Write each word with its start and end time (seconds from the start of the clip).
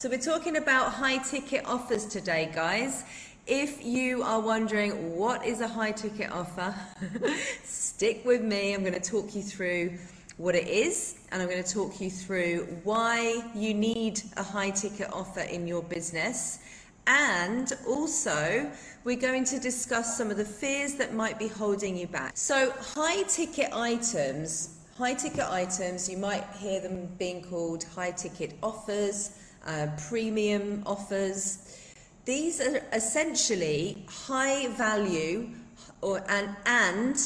So 0.00 0.10
we're 0.10 0.18
talking 0.18 0.58
about 0.58 0.92
high 0.92 1.16
ticket 1.16 1.64
offers 1.64 2.04
today, 2.04 2.50
guys. 2.54 3.02
If 3.46 3.82
you 3.82 4.22
are 4.22 4.38
wondering 4.38 5.16
what 5.16 5.46
is 5.46 5.62
a 5.62 5.68
high 5.68 5.92
ticket 5.92 6.30
offer, 6.30 6.74
stick 7.64 8.22
with 8.22 8.42
me. 8.42 8.74
I'm 8.74 8.82
going 8.82 8.92
to 8.92 9.00
talk 9.00 9.34
you 9.34 9.40
through 9.40 9.96
what 10.36 10.54
it 10.54 10.68
is 10.68 11.20
and 11.32 11.40
I'm 11.40 11.48
going 11.48 11.64
to 11.64 11.72
talk 11.72 11.98
you 11.98 12.10
through 12.10 12.66
why 12.84 13.42
you 13.54 13.72
need 13.72 14.20
a 14.36 14.42
high 14.42 14.68
ticket 14.68 15.10
offer 15.14 15.40
in 15.40 15.66
your 15.66 15.82
business. 15.82 16.58
And 17.06 17.72
also, 17.88 18.70
we're 19.04 19.16
going 19.16 19.44
to 19.44 19.58
discuss 19.58 20.14
some 20.14 20.30
of 20.30 20.36
the 20.36 20.44
fears 20.44 20.92
that 20.96 21.14
might 21.14 21.38
be 21.38 21.48
holding 21.48 21.96
you 21.96 22.06
back. 22.06 22.32
So, 22.36 22.70
high 22.72 23.22
ticket 23.22 23.72
items, 23.72 24.76
high 24.98 25.14
ticket 25.14 25.46
items, 25.48 26.06
you 26.06 26.18
might 26.18 26.44
hear 26.58 26.82
them 26.82 27.08
being 27.16 27.42
called 27.42 27.84
high 27.84 28.10
ticket 28.10 28.58
offers 28.62 29.30
uh, 29.66 29.88
premium 30.08 30.82
offers. 30.86 31.78
These 32.24 32.60
are 32.60 32.82
essentially 32.92 34.04
high 34.08 34.68
value 34.68 35.50
or 36.00 36.22
and, 36.28 36.56
and 36.66 37.16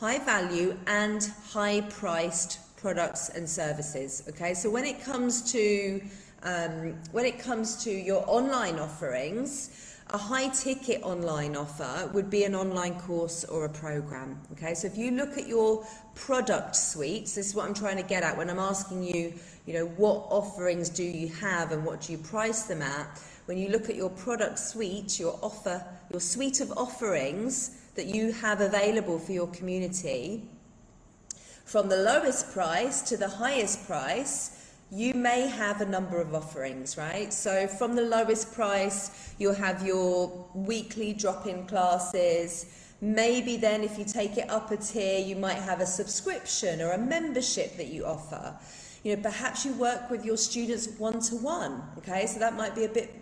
high 0.00 0.18
value 0.18 0.76
and 0.86 1.30
high 1.46 1.82
priced 1.82 2.58
products 2.76 3.30
and 3.30 3.48
services. 3.48 4.22
Okay, 4.28 4.52
so 4.54 4.70
when 4.70 4.84
it 4.84 5.02
comes 5.02 5.50
to 5.52 6.02
um, 6.42 6.94
when 7.12 7.24
it 7.24 7.38
comes 7.38 7.82
to 7.84 7.90
your 7.90 8.22
online 8.26 8.78
offerings, 8.78 9.93
a 10.10 10.18
high 10.18 10.48
ticket 10.48 11.02
online 11.02 11.56
offer 11.56 12.10
would 12.12 12.28
be 12.28 12.44
an 12.44 12.54
online 12.54 12.98
course 13.00 13.44
or 13.44 13.64
a 13.64 13.68
program. 13.68 14.38
Okay, 14.52 14.74
so 14.74 14.86
if 14.86 14.98
you 14.98 15.10
look 15.10 15.38
at 15.38 15.46
your 15.46 15.86
product 16.14 16.76
suites, 16.76 17.34
this 17.34 17.48
is 17.48 17.54
what 17.54 17.66
I'm 17.66 17.74
trying 17.74 17.96
to 17.96 18.02
get 18.02 18.22
at 18.22 18.36
when 18.36 18.50
I'm 18.50 18.58
asking 18.58 19.02
you, 19.02 19.32
you 19.66 19.74
know, 19.74 19.86
what 19.86 20.26
offerings 20.28 20.88
do 20.90 21.02
you 21.02 21.28
have 21.28 21.72
and 21.72 21.84
what 21.84 22.02
do 22.02 22.12
you 22.12 22.18
price 22.18 22.64
them 22.64 22.82
at? 22.82 23.18
When 23.46 23.58
you 23.58 23.68
look 23.70 23.88
at 23.88 23.96
your 23.96 24.10
product 24.10 24.58
suite, 24.58 25.18
your 25.18 25.38
offer, 25.42 25.84
your 26.10 26.20
suite 26.20 26.60
of 26.60 26.70
offerings 26.72 27.82
that 27.94 28.06
you 28.06 28.32
have 28.32 28.60
available 28.60 29.18
for 29.18 29.32
your 29.32 29.48
community, 29.48 30.48
from 31.64 31.88
the 31.88 31.96
lowest 31.96 32.52
price 32.52 33.02
to 33.02 33.16
the 33.16 33.28
highest 33.28 33.86
price, 33.86 34.63
you 34.90 35.14
may 35.14 35.48
have 35.48 35.80
a 35.80 35.86
number 35.86 36.20
of 36.20 36.34
offerings, 36.34 36.96
right? 36.96 37.32
So 37.32 37.66
from 37.66 37.96
the 37.96 38.02
lowest 38.02 38.54
price, 38.54 39.34
you'll 39.38 39.54
have 39.54 39.84
your 39.84 40.48
weekly 40.54 41.12
drop-in 41.12 41.66
classes. 41.66 42.94
Maybe 43.00 43.56
then 43.56 43.82
if 43.82 43.98
you 43.98 44.04
take 44.04 44.36
it 44.36 44.48
up 44.48 44.70
a 44.70 44.76
tier, 44.76 45.18
you 45.18 45.36
might 45.36 45.58
have 45.58 45.80
a 45.80 45.86
subscription 45.86 46.80
or 46.80 46.92
a 46.92 46.98
membership 46.98 47.76
that 47.76 47.88
you 47.88 48.04
offer. 48.06 48.56
You 49.02 49.16
know, 49.16 49.22
perhaps 49.22 49.64
you 49.64 49.72
work 49.74 50.10
with 50.10 50.24
your 50.24 50.36
students 50.36 50.88
one-to-one, 50.98 51.82
okay? 51.98 52.26
So 52.26 52.38
that 52.38 52.54
might 52.54 52.74
be 52.74 52.84
a 52.84 52.88
bit, 52.88 53.14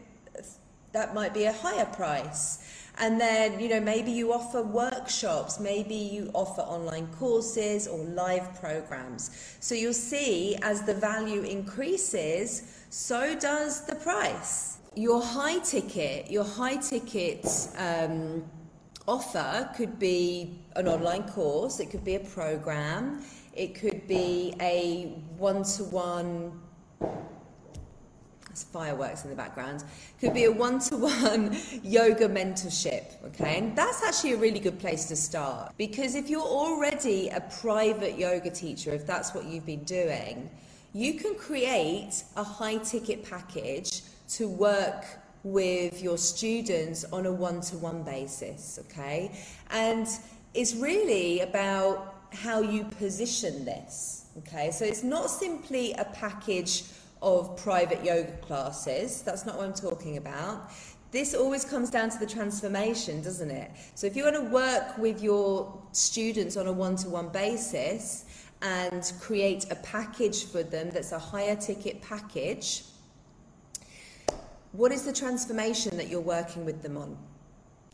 that 0.93 1.15
might 1.15 1.35
be 1.35 1.45
a 1.45 1.53
higher 1.53 1.87
price. 1.87 2.62
And 2.98 3.21
then, 3.21 3.59
you 3.59 3.69
know, 3.69 3.81
maybe 3.81 4.11
you 4.11 4.33
offer 4.33 4.62
workshops, 4.62 5.59
maybe 5.59 5.95
you 5.95 6.31
offer 6.35 6.61
online 6.61 7.07
courses 7.19 7.89
or 7.89 7.98
live 8.05 8.55
programs. 8.61 9.31
So 9.61 9.75
you'll 9.75 9.95
see 9.95 10.57
as 10.62 10.83
the 10.83 10.95
value 10.95 11.43
increases, 11.43 12.85
so 12.91 13.35
does 13.39 13.85
the 13.87 13.95
price. 13.95 14.79
Your 14.95 15.23
high 15.23 15.59
ticket, 15.61 16.31
your 16.31 16.45
high 16.45 16.77
ticket 16.77 17.47
um, 17.79 18.45
offer 19.09 19.70
could 19.75 19.98
be 19.98 20.61
an 20.77 20.87
online 20.87 21.25
course, 21.25 21.81
it 21.81 21.91
could 21.91 22.05
be 22.05 22.17
a 22.17 22.20
program, 22.20 23.25
it 23.55 23.75
could 23.75 24.07
be 24.07 24.55
a 24.61 25.15
one 25.39 25.63
to 25.65 25.85
one 25.85 26.61
fireworks 28.55 29.25
in 29.25 29.31
the 29.31 29.36
background. 29.36 29.84
Could 30.20 30.34
be 30.34 30.45
a 30.45 30.53
one-to-one 30.53 31.56
yoga 31.83 32.28
mentorship, 32.28 33.25
okay? 33.27 33.58
And 33.58 33.77
that's 33.77 34.03
actually 34.03 34.33
a 34.33 34.36
really 34.36 34.61
good 34.61 34.78
place 34.78 35.06
to 35.06 35.17
start 35.17 35.72
because 35.77 36.14
if 36.14 36.28
you're 36.28 36.41
already 36.42 37.29
a 37.29 37.41
private 37.41 38.18
yoga 38.18 38.51
teacher, 38.51 38.92
if 38.92 39.07
that's 39.07 39.35
what 39.35 39.45
you've 39.46 39.67
been 39.67 39.85
doing, 39.85 40.51
you 40.92 41.14
can 41.14 41.35
create 41.35 42.23
a 42.36 42.45
high-ticket 42.45 43.29
package 43.29 44.02
to 44.29 44.48
work 44.48 45.05
with 45.42 46.02
your 46.02 46.18
students 46.18 47.05
on 47.12 47.27
a 47.27 47.33
one-to-one 47.33 48.02
basis, 48.02 48.79
okay? 48.86 49.33
And 49.70 50.07
it's 50.55 50.74
really 50.74 51.41
about 51.41 52.14
how 52.33 52.61
you 52.61 52.85
position 52.85 53.64
this, 53.64 54.27
okay? 54.39 54.70
So 54.70 54.85
it's 54.85 55.02
not 55.02 55.30
simply 55.30 55.92
a 55.95 56.05
package 56.05 56.85
of 57.23 57.57
private 57.57 58.05
yoga 58.05 58.33
classes. 58.43 59.23
That's 59.23 59.47
not 59.47 59.57
what 59.57 59.67
I'm 59.67 59.73
talking 59.73 60.17
about. 60.17 60.71
This 61.13 61.35
always 61.35 61.65
comes 61.65 61.91
down 61.91 62.11
to 62.11 62.19
the 62.19 62.27
transformation, 62.27 63.23
doesn't 63.23 63.51
it? 63.51 63.71
So 63.95 64.07
if 64.07 64.17
you 64.17 64.25
want 64.25 64.37
to 64.37 64.43
work 64.43 64.99
with 64.99 65.23
your 65.23 65.81
students 65.93 66.57
on 66.57 66.67
a 66.67 66.73
one-to-one 66.73 67.29
basis 67.29 68.25
and 68.63 69.13
create 69.21 69.71
a 69.71 69.77
package 69.77 70.47
for 70.47 70.63
them 70.63 70.91
that's 70.91 71.13
a 71.13 71.19
higher 71.19 71.55
ticket 71.55 72.01
package, 72.03 72.85
what 74.73 74.91
is 74.91 75.03
the 75.05 75.13
transformation 75.13 75.97
that 75.99 76.09
you're 76.09 76.21
working 76.21 76.65
with 76.65 76.83
them 76.83 76.97
on? 76.97 77.17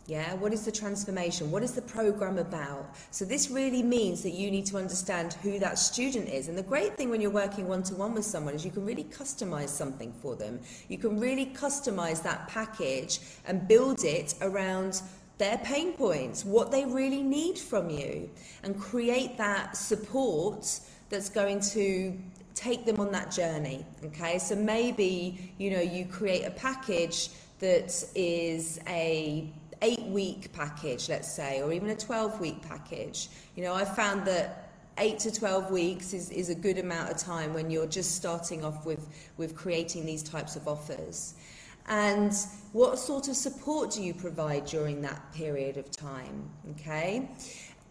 Yeah, 0.08 0.32
what 0.36 0.54
is 0.54 0.64
the 0.64 0.72
transformation? 0.72 1.50
What 1.50 1.62
is 1.62 1.72
the 1.72 1.82
program 1.82 2.38
about? 2.38 2.96
So 3.10 3.26
this 3.26 3.50
really 3.50 3.82
means 3.82 4.22
that 4.22 4.30
you 4.30 4.50
need 4.50 4.64
to 4.66 4.78
understand 4.78 5.34
who 5.42 5.58
that 5.58 5.78
student 5.78 6.30
is. 6.30 6.48
And 6.48 6.56
the 6.56 6.62
great 6.62 6.96
thing 6.96 7.10
when 7.10 7.20
you're 7.20 7.30
working 7.30 7.68
one-to-one 7.68 8.14
with 8.14 8.24
someone 8.24 8.54
is 8.54 8.64
you 8.64 8.70
can 8.70 8.86
really 8.86 9.04
customize 9.04 9.68
something 9.68 10.10
for 10.14 10.34
them. 10.34 10.60
You 10.88 10.96
can 10.96 11.20
really 11.20 11.52
customize 11.54 12.22
that 12.22 12.48
package 12.48 13.20
and 13.46 13.68
build 13.68 14.02
it 14.02 14.34
around 14.40 15.02
their 15.36 15.58
pain 15.58 15.92
points, 15.92 16.42
what 16.42 16.70
they 16.70 16.86
really 16.86 17.22
need 17.22 17.58
from 17.58 17.90
you, 17.90 18.30
and 18.62 18.80
create 18.80 19.36
that 19.36 19.76
support 19.76 20.80
that's 21.10 21.28
going 21.28 21.60
to 21.60 22.18
take 22.54 22.86
them 22.86 22.98
on 22.98 23.12
that 23.12 23.30
journey. 23.30 23.84
Okay, 24.06 24.38
so 24.38 24.56
maybe 24.56 25.52
you 25.58 25.70
know 25.70 25.82
you 25.82 26.06
create 26.06 26.44
a 26.44 26.50
package 26.50 27.28
that 27.58 28.04
is 28.14 28.80
a 28.88 29.52
eight 29.82 30.02
week 30.02 30.52
package, 30.52 31.08
let's 31.08 31.32
say, 31.32 31.62
or 31.62 31.72
even 31.72 31.90
a 31.90 31.96
12 31.96 32.40
week 32.40 32.62
package. 32.62 33.28
You 33.56 33.64
know, 33.64 33.74
I 33.74 33.84
found 33.84 34.24
that 34.26 34.70
eight 34.98 35.18
to 35.20 35.30
12 35.32 35.70
weeks 35.70 36.12
is, 36.12 36.30
is 36.30 36.50
a 36.50 36.54
good 36.54 36.78
amount 36.78 37.10
of 37.10 37.16
time 37.16 37.54
when 37.54 37.70
you're 37.70 37.86
just 37.86 38.16
starting 38.16 38.64
off 38.64 38.84
with, 38.84 39.08
with 39.36 39.54
creating 39.54 40.04
these 40.04 40.22
types 40.22 40.56
of 40.56 40.66
offers. 40.66 41.34
And 41.86 42.34
what 42.72 42.98
sort 42.98 43.28
of 43.28 43.36
support 43.36 43.92
do 43.92 44.02
you 44.02 44.12
provide 44.12 44.66
during 44.66 45.00
that 45.02 45.32
period 45.32 45.76
of 45.78 45.90
time? 45.90 46.50
Okay. 46.72 47.28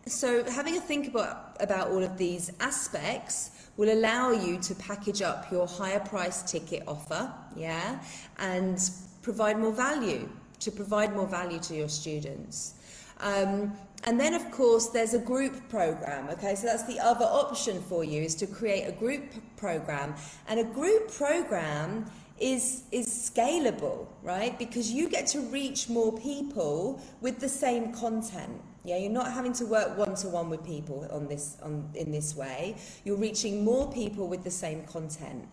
So 0.05 0.43
having 0.43 0.77
a 0.77 0.81
think 0.81 1.07
about, 1.07 1.57
about 1.59 1.89
all 1.89 2.03
of 2.03 2.17
these 2.17 2.51
aspects 2.59 3.51
will 3.75 3.91
allow 3.91 4.31
you 4.31 4.57
to 4.59 4.75
package 4.75 5.21
up 5.21 5.51
your 5.51 5.67
higher 5.67 5.99
price 5.99 6.43
ticket 6.43 6.83
offer, 6.87 7.31
yeah, 7.55 7.99
and 8.37 8.79
provide 9.21 9.59
more 9.59 9.73
value 9.73 10.29
to 10.59 10.71
provide 10.71 11.15
more 11.15 11.27
value 11.27 11.59
to 11.59 11.75
your 11.75 11.89
students. 11.89 12.73
Um, 13.19 13.73
and 14.03 14.19
then, 14.19 14.33
of 14.33 14.51
course, 14.51 14.87
there's 14.87 15.13
a 15.13 15.19
group 15.19 15.69
program. 15.69 16.29
Okay, 16.29 16.55
so 16.55 16.67
that's 16.67 16.83
the 16.83 16.99
other 16.99 17.25
option 17.25 17.81
for 17.81 18.03
you 18.03 18.21
is 18.21 18.35
to 18.35 18.47
create 18.47 18.83
a 18.83 18.91
group 18.91 19.23
program. 19.55 20.13
And 20.47 20.59
a 20.59 20.63
group 20.63 21.11
program 21.11 22.05
is 22.39 22.83
is 22.91 23.07
scalable, 23.07 24.07
right? 24.21 24.57
Because 24.59 24.91
you 24.91 25.09
get 25.09 25.25
to 25.27 25.41
reach 25.41 25.89
more 25.89 26.15
people 26.19 27.01
with 27.21 27.39
the 27.39 27.49
same 27.49 27.91
content. 27.91 28.61
Yeah, 28.83 28.97
you're 28.97 29.11
not 29.11 29.33
having 29.33 29.53
to 29.53 29.65
work 29.65 29.97
one 29.97 30.15
to 30.15 30.29
one 30.29 30.49
with 30.49 30.63
people 30.63 31.07
on 31.11 31.27
this 31.27 31.57
on 31.63 31.89
in 31.95 32.11
this 32.11 32.35
way. 32.35 32.77
You're 33.03 33.17
reaching 33.17 33.65
more 33.65 33.91
people 33.91 34.27
with 34.27 34.43
the 34.43 34.51
same 34.51 34.83
content. 34.83 35.47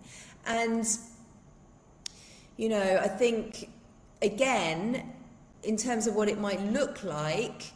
And 0.47 0.87
you 2.57 2.69
know, 2.69 3.01
I 3.03 3.09
think 3.09 3.71
again, 4.25 5.13
in 5.63 5.77
terms 5.77 6.07
of 6.07 6.15
what 6.15 6.29
it 6.29 6.41
might 6.41 6.61
look 6.73 7.05
like, 7.05 7.73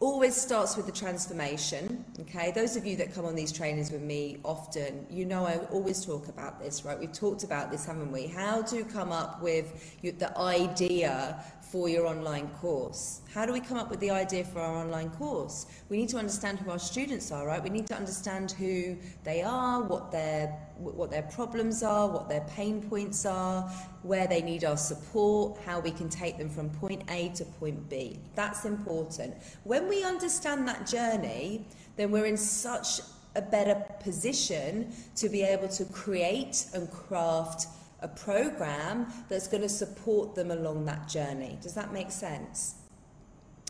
always 0.00 0.34
starts 0.34 0.78
with 0.78 0.86
the 0.86 0.92
transformation. 0.92 2.02
Okay, 2.20 2.52
those 2.52 2.74
of 2.74 2.86
you 2.86 2.96
that 2.96 3.14
come 3.14 3.26
on 3.26 3.34
these 3.34 3.52
trainings 3.52 3.92
with 3.92 4.00
me 4.00 4.38
often, 4.44 5.06
you 5.10 5.26
know 5.26 5.44
I 5.44 5.58
always 5.70 6.04
talk 6.04 6.28
about 6.28 6.58
this, 6.58 6.86
right? 6.86 6.98
We've 6.98 7.12
talked 7.12 7.44
about 7.44 7.70
this, 7.70 7.84
haven't 7.84 8.10
we? 8.10 8.26
How 8.26 8.62
to 8.62 8.82
come 8.84 9.12
up 9.12 9.42
with 9.42 10.00
the 10.02 10.36
idea 10.38 11.44
for 11.70 11.88
your 11.88 12.06
online 12.06 12.48
course. 12.60 13.20
How 13.32 13.46
do 13.46 13.52
we 13.52 13.60
come 13.60 13.76
up 13.76 13.90
with 13.90 14.00
the 14.00 14.10
idea 14.10 14.44
for 14.44 14.60
our 14.60 14.76
online 14.76 15.10
course? 15.10 15.66
We 15.88 15.98
need 15.98 16.08
to 16.08 16.18
understand 16.18 16.58
who 16.58 16.70
our 16.70 16.78
students 16.78 17.30
are, 17.30 17.46
right? 17.46 17.62
We 17.62 17.70
need 17.70 17.86
to 17.88 17.96
understand 17.96 18.50
who 18.52 18.96
they 19.22 19.42
are, 19.42 19.82
what 19.82 20.10
their 20.10 20.46
what 20.78 21.10
their 21.10 21.22
problems 21.22 21.82
are, 21.82 22.08
what 22.08 22.28
their 22.28 22.40
pain 22.56 22.80
points 22.82 23.26
are, 23.26 23.62
where 24.02 24.26
they 24.26 24.40
need 24.40 24.64
our 24.64 24.78
support, 24.78 25.60
how 25.66 25.78
we 25.78 25.90
can 25.90 26.08
take 26.08 26.38
them 26.38 26.48
from 26.48 26.70
point 26.70 27.02
A 27.10 27.28
to 27.30 27.44
point 27.44 27.88
B. 27.88 28.18
That's 28.34 28.64
important. 28.64 29.34
When 29.64 29.88
we 29.88 30.02
understand 30.02 30.66
that 30.68 30.86
journey, 30.86 31.66
then 31.96 32.10
we're 32.10 32.26
in 32.26 32.38
such 32.38 33.00
a 33.36 33.42
better 33.42 33.76
position 34.00 34.92
to 35.16 35.28
be 35.28 35.42
able 35.42 35.68
to 35.68 35.84
create 35.84 36.66
and 36.74 36.90
craft 36.90 37.66
a 38.02 38.08
program 38.08 39.06
that's 39.28 39.48
going 39.48 39.62
to 39.62 39.68
support 39.68 40.34
them 40.34 40.50
along 40.50 40.84
that 40.86 41.08
journey. 41.08 41.58
Does 41.60 41.74
that 41.74 41.92
make 41.92 42.10
sense? 42.10 42.76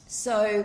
So 0.06 0.65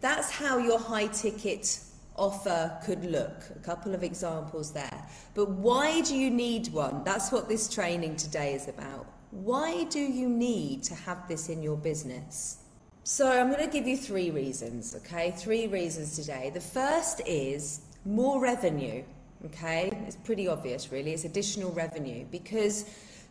that's 0.00 0.30
how 0.30 0.58
your 0.58 0.78
high 0.78 1.06
ticket 1.06 1.80
offer 2.16 2.78
could 2.84 3.04
look. 3.04 3.42
A 3.54 3.58
couple 3.60 3.94
of 3.94 4.02
examples 4.02 4.72
there. 4.72 5.06
But 5.34 5.50
why 5.50 6.00
do 6.02 6.16
you 6.16 6.30
need 6.30 6.68
one? 6.72 7.04
That's 7.04 7.32
what 7.32 7.48
this 7.48 7.68
training 7.68 8.16
today 8.16 8.54
is 8.54 8.68
about. 8.68 9.06
Why 9.30 9.84
do 9.84 10.00
you 10.00 10.28
need 10.28 10.82
to 10.84 10.94
have 10.94 11.26
this 11.26 11.48
in 11.48 11.62
your 11.62 11.76
business? 11.76 12.58
So 13.04 13.30
I'm 13.30 13.50
going 13.50 13.64
to 13.64 13.70
give 13.70 13.86
you 13.86 13.96
three 13.96 14.30
reasons, 14.30 14.94
okay? 14.94 15.32
Three 15.36 15.66
reasons 15.66 16.14
today. 16.16 16.50
The 16.52 16.60
first 16.60 17.20
is 17.26 17.80
more 18.04 18.40
revenue, 18.40 19.02
okay? 19.46 19.90
It's 20.06 20.16
pretty 20.16 20.48
obvious, 20.48 20.92
really. 20.92 21.12
It's 21.12 21.24
additional 21.24 21.70
revenue 21.72 22.24
because 22.30 22.84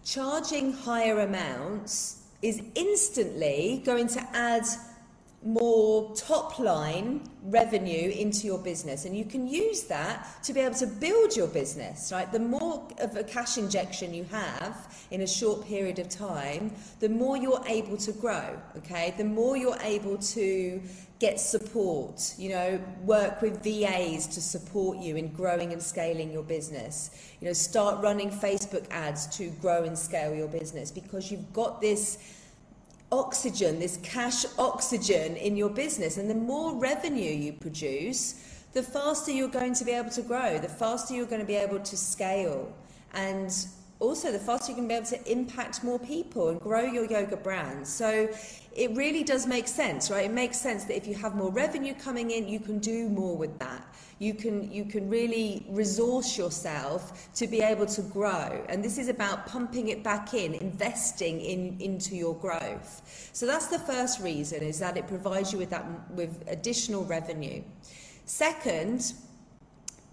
charging 0.03 0.73
higher 0.73 1.19
amounts 1.19 2.21
is 2.41 2.61
instantly 2.75 3.81
going 3.85 4.07
to 4.07 4.21
add 4.33 4.65
more 5.43 6.15
top 6.15 6.59
line 6.59 7.27
revenue 7.43 8.11
into 8.11 8.45
your 8.45 8.59
business. 8.59 9.05
And 9.05 9.17
you 9.17 9.25
can 9.25 9.47
use 9.47 9.83
that 9.83 10.27
to 10.43 10.53
be 10.53 10.59
able 10.59 10.75
to 10.75 10.85
build 10.85 11.35
your 11.35 11.47
business 11.47 12.11
right? 12.11 12.31
The 12.31 12.39
more 12.39 12.87
of 12.99 13.15
a 13.15 13.23
cash 13.23 13.57
injection 13.57 14.13
you 14.13 14.23
have 14.25 15.05
in 15.09 15.21
a 15.21 15.27
short 15.27 15.65
period 15.65 15.97
of 15.97 16.09
time 16.09 16.71
the 16.99 17.09
more 17.09 17.37
you're 17.37 17.63
able 17.67 17.97
to 17.97 18.11
grow 18.11 18.55
okay? 18.77 19.15
The 19.17 19.23
more 19.23 19.57
you're 19.57 19.79
able 19.81 20.17
to 20.17 20.81
get 21.17 21.39
support 21.39 22.33
you 22.37 22.49
know 22.49 22.79
work 23.03 23.41
with 23.41 23.63
VAs 23.63 24.27
to 24.27 24.41
support 24.41 24.99
you 24.99 25.15
in 25.15 25.27
growing 25.29 25.73
and 25.73 25.81
scaling 25.81 26.31
your 26.31 26.43
business. 26.43 27.33
You 27.39 27.47
know 27.47 27.53
start 27.53 28.03
running 28.03 28.29
Facebook 28.29 28.85
ads 28.91 29.25
to 29.37 29.49
grow 29.61 29.83
and 29.85 29.97
scale 29.97 30.35
your 30.35 30.47
business 30.47 30.91
because 30.91 31.31
you've 31.31 31.51
got 31.51 31.81
this 31.81 32.19
oxygen, 33.11 33.79
this 33.79 33.97
cash 34.03 34.45
oxygen 34.57 35.35
in 35.35 35.55
your 35.55 35.69
business. 35.69 36.17
And 36.17 36.29
the 36.29 36.35
more 36.35 36.75
revenue 36.75 37.31
you 37.31 37.53
produce, 37.53 38.35
the 38.73 38.83
faster 38.83 39.31
you're 39.31 39.49
going 39.49 39.73
to 39.75 39.85
be 39.85 39.91
able 39.91 40.11
to 40.11 40.21
grow, 40.21 40.57
the 40.57 40.69
faster 40.69 41.13
you're 41.13 41.25
going 41.25 41.41
to 41.41 41.47
be 41.47 41.55
able 41.55 41.79
to 41.79 41.97
scale. 41.97 42.71
And 43.13 43.53
also, 43.99 44.31
the 44.31 44.39
faster 44.39 44.71
you 44.71 44.75
can 44.75 44.87
be 44.87 44.95
able 44.95 45.05
to 45.07 45.31
impact 45.31 45.83
more 45.83 45.99
people 45.99 46.49
and 46.49 46.59
grow 46.59 46.81
your 46.81 47.05
yoga 47.05 47.37
brand. 47.37 47.87
So, 47.87 48.29
it 48.75 48.95
really 48.95 49.23
does 49.23 49.45
make 49.45 49.67
sense, 49.67 50.09
right? 50.09 50.25
It 50.25 50.31
makes 50.31 50.57
sense 50.59 50.85
that 50.85 50.95
if 50.95 51.05
you 51.05 51.13
have 51.15 51.35
more 51.35 51.51
revenue 51.51 51.93
coming 51.93 52.31
in, 52.31 52.47
you 52.47 52.59
can 52.59 52.79
do 52.79 53.09
more 53.09 53.35
with 53.35 53.59
that 53.59 53.85
you 54.21 54.35
can 54.35 54.71
you 54.71 54.85
can 54.85 55.09
really 55.09 55.65
resource 55.67 56.37
yourself 56.37 57.33
to 57.33 57.47
be 57.47 57.59
able 57.59 57.87
to 57.87 58.03
grow. 58.03 58.63
And 58.69 58.83
this 58.83 58.99
is 58.99 59.09
about 59.09 59.47
pumping 59.47 59.87
it 59.87 60.03
back 60.03 60.35
in 60.35 60.53
investing 60.53 61.41
in 61.41 61.75
into 61.79 62.15
your 62.15 62.35
growth. 62.35 63.01
So 63.33 63.47
that's 63.47 63.67
the 63.67 63.79
first 63.79 64.21
reason 64.21 64.61
is 64.61 64.77
that 64.77 64.95
it 64.95 65.07
provides 65.07 65.51
you 65.51 65.57
with 65.57 65.71
that 65.71 65.85
with 66.11 66.43
additional 66.47 67.03
revenue. 67.03 67.63
Second 68.25 69.13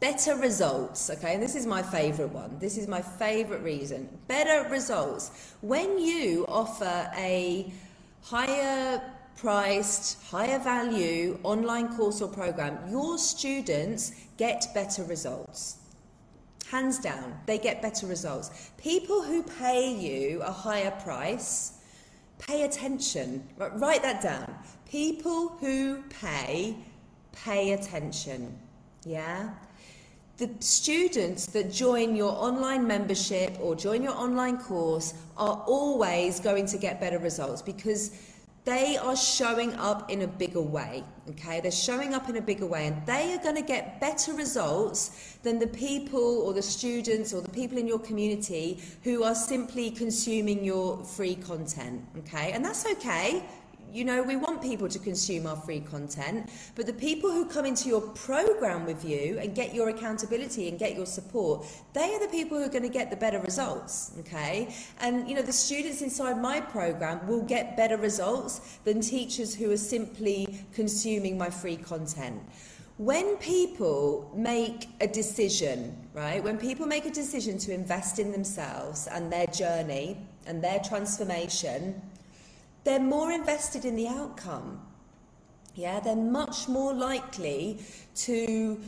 better 0.01 0.37
results 0.37 1.11
okay? 1.11 1.35
And 1.35 1.43
this 1.43 1.55
is 1.55 1.67
my 1.67 1.83
favorite 1.83 2.33
one. 2.33 2.59
This 2.59 2.79
is 2.79 2.89
my 2.89 3.03
favorite 3.03 3.63
reason. 3.63 4.09
Better 4.27 4.67
results. 4.71 5.55
When 5.61 5.99
you 5.99 6.47
offer 6.49 7.11
a 7.15 7.71
higher 8.23 9.03
priced, 9.41 10.21
higher 10.25 10.59
value 10.59 11.39
online 11.45 11.95
course 11.97 12.21
or 12.21 12.29
program, 12.29 12.77
your 12.91 13.19
students 13.19 14.13
get 14.37 14.67
better 14.75 15.05
results. 15.05 15.77
Hands 16.71 16.99
down, 16.99 17.39
they 17.47 17.57
get 17.59 17.81
better 17.81 18.07
results. 18.07 18.71
People 18.77 19.23
who 19.23 19.43
pay 19.43 19.95
you 19.95 20.43
a 20.43 20.51
higher 20.51 20.91
price, 20.91 21.79
pay 22.39 22.65
attention. 22.65 23.47
Write 23.57 24.03
that 24.03 24.23
down. 24.23 24.53
People 24.91 25.57
who 25.61 26.03
pay, 26.11 26.77
pay 27.33 27.73
attention. 27.73 28.59
Yeah? 29.05 29.51
The 30.37 30.51
students 30.61 31.47
that 31.47 31.73
join 31.73 32.15
your 32.15 32.33
online 32.33 32.87
membership 32.87 33.57
or 33.61 33.75
join 33.75 34.03
your 34.03 34.15
online 34.15 34.59
course 34.59 35.15
are 35.37 35.65
always 35.67 36.39
going 36.39 36.67
to 36.67 36.79
get 36.79 37.01
better 37.01 37.19
results 37.19 37.63
because 37.63 38.13
they 38.69 38.99
are 38.99 39.17
showing 39.17 39.75
up 39.77 40.11
in 40.11 40.21
a 40.23 40.27
bigger 40.27 40.61
way. 40.61 41.03
Okay, 41.31 41.61
they're 41.61 41.71
showing 41.71 42.13
up 42.13 42.29
in 42.29 42.37
a 42.37 42.41
bigger 42.41 42.67
way, 42.67 42.87
and 42.87 43.05
they 43.07 43.33
are 43.33 43.39
going 43.39 43.55
to 43.55 43.63
get 43.63 43.99
better 43.99 44.35
results 44.35 45.39
than 45.43 45.59
the 45.59 45.67
people 45.67 46.43
or 46.43 46.53
the 46.53 46.61
students 46.61 47.33
or 47.33 47.41
the 47.41 47.51
people 47.51 47.79
in 47.79 47.87
your 47.87 47.99
community 47.99 48.79
who 49.05 49.25
are 49.25 49.35
simply 49.35 49.91
consuming 49.91 50.63
your 50.63 51.03
free 51.03 51.35
content. 51.35 52.05
Okay, 52.19 52.53
and 52.53 52.63
that's 52.63 52.85
okay 52.87 53.43
you 53.93 54.05
know, 54.05 54.23
we 54.23 54.37
want 54.37 54.63
people 54.63 54.89
to 54.89 54.99
consume 54.99 55.47
our 55.47 55.57
free 55.57 55.81
content, 55.81 56.51
but 56.75 56.87
the 56.87 56.93
people 56.93 57.31
who 57.31 57.45
come 57.47 57.67
into 57.67 57.89
your 57.89 58.01
program 58.01 58.87
with 58.87 59.05
you 59.05 59.39
and 59.41 59.55
get 59.55 59.75
your 59.75 59.89
accountability 59.89 60.69
and 60.69 60.79
get 60.79 60.95
your 60.95 61.07
support, 61.07 61.67
they 61.93 62.15
are 62.15 62.21
the 62.21 62.29
people 62.29 62.59
who 62.59 62.65
are 62.65 62.69
going 62.69 62.83
to 62.83 62.89
get 62.89 63.11
the 63.11 63.17
better 63.17 63.41
results, 63.41 64.13
okay? 64.21 64.75
And, 65.01 65.29
you 65.29 65.35
know, 65.35 65.43
the 65.43 65.53
students 65.53 66.03
inside 66.03 66.41
my 66.41 66.61
program 66.61 67.27
will 67.27 67.43
get 67.43 67.77
better 67.77 67.97
results 67.97 68.79
than 68.85 69.01
teachers 69.01 69.55
who 69.55 69.71
are 69.71 69.77
simply 69.77 70.59
consuming 70.73 71.39
my 71.39 71.51
free 71.51 71.77
content. 71.77 72.43
When 72.99 73.37
people 73.37 74.29
make 74.35 74.89
a 75.01 75.07
decision, 75.07 75.97
right, 76.15 76.43
when 76.43 76.59
people 76.59 76.85
make 76.85 77.07
a 77.07 77.13
decision 77.13 77.57
to 77.59 77.73
invest 77.73 78.19
in 78.19 78.33
themselves 78.33 79.07
and 79.07 79.33
their 79.33 79.47
journey 79.47 80.19
and 80.47 80.61
their 80.61 80.81
transformation, 80.81 82.03
they're 82.89 82.99
more 82.99 83.31
invested 83.31 83.85
in 83.85 83.95
the 83.97 84.09
outcome. 84.09 84.81
Yeah, 85.75 86.01
they're 86.01 86.17
much 86.17 86.69
more 86.69 86.95
likely 86.95 87.81
to 88.17 88.81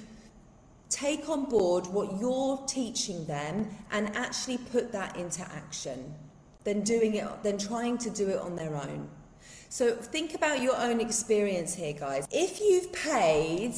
take 0.88 1.28
on 1.28 1.44
board 1.44 1.86
what 1.86 2.18
you're 2.18 2.56
teaching 2.66 3.26
them 3.26 3.68
and 3.92 4.16
actually 4.16 4.56
put 4.56 4.90
that 4.92 5.18
into 5.18 5.42
action 5.42 6.14
than 6.64 6.80
doing 6.80 7.16
it 7.16 7.42
than 7.42 7.58
trying 7.58 7.98
to 7.98 8.08
do 8.08 8.30
it 8.30 8.38
on 8.38 8.56
their 8.56 8.74
own. 8.74 9.06
So 9.68 9.94
think 9.94 10.34
about 10.34 10.62
your 10.62 10.76
own 10.78 10.98
experience 10.98 11.74
here 11.74 11.92
guys. 11.92 12.26
If 12.30 12.58
you've 12.58 12.90
paid 12.94 13.74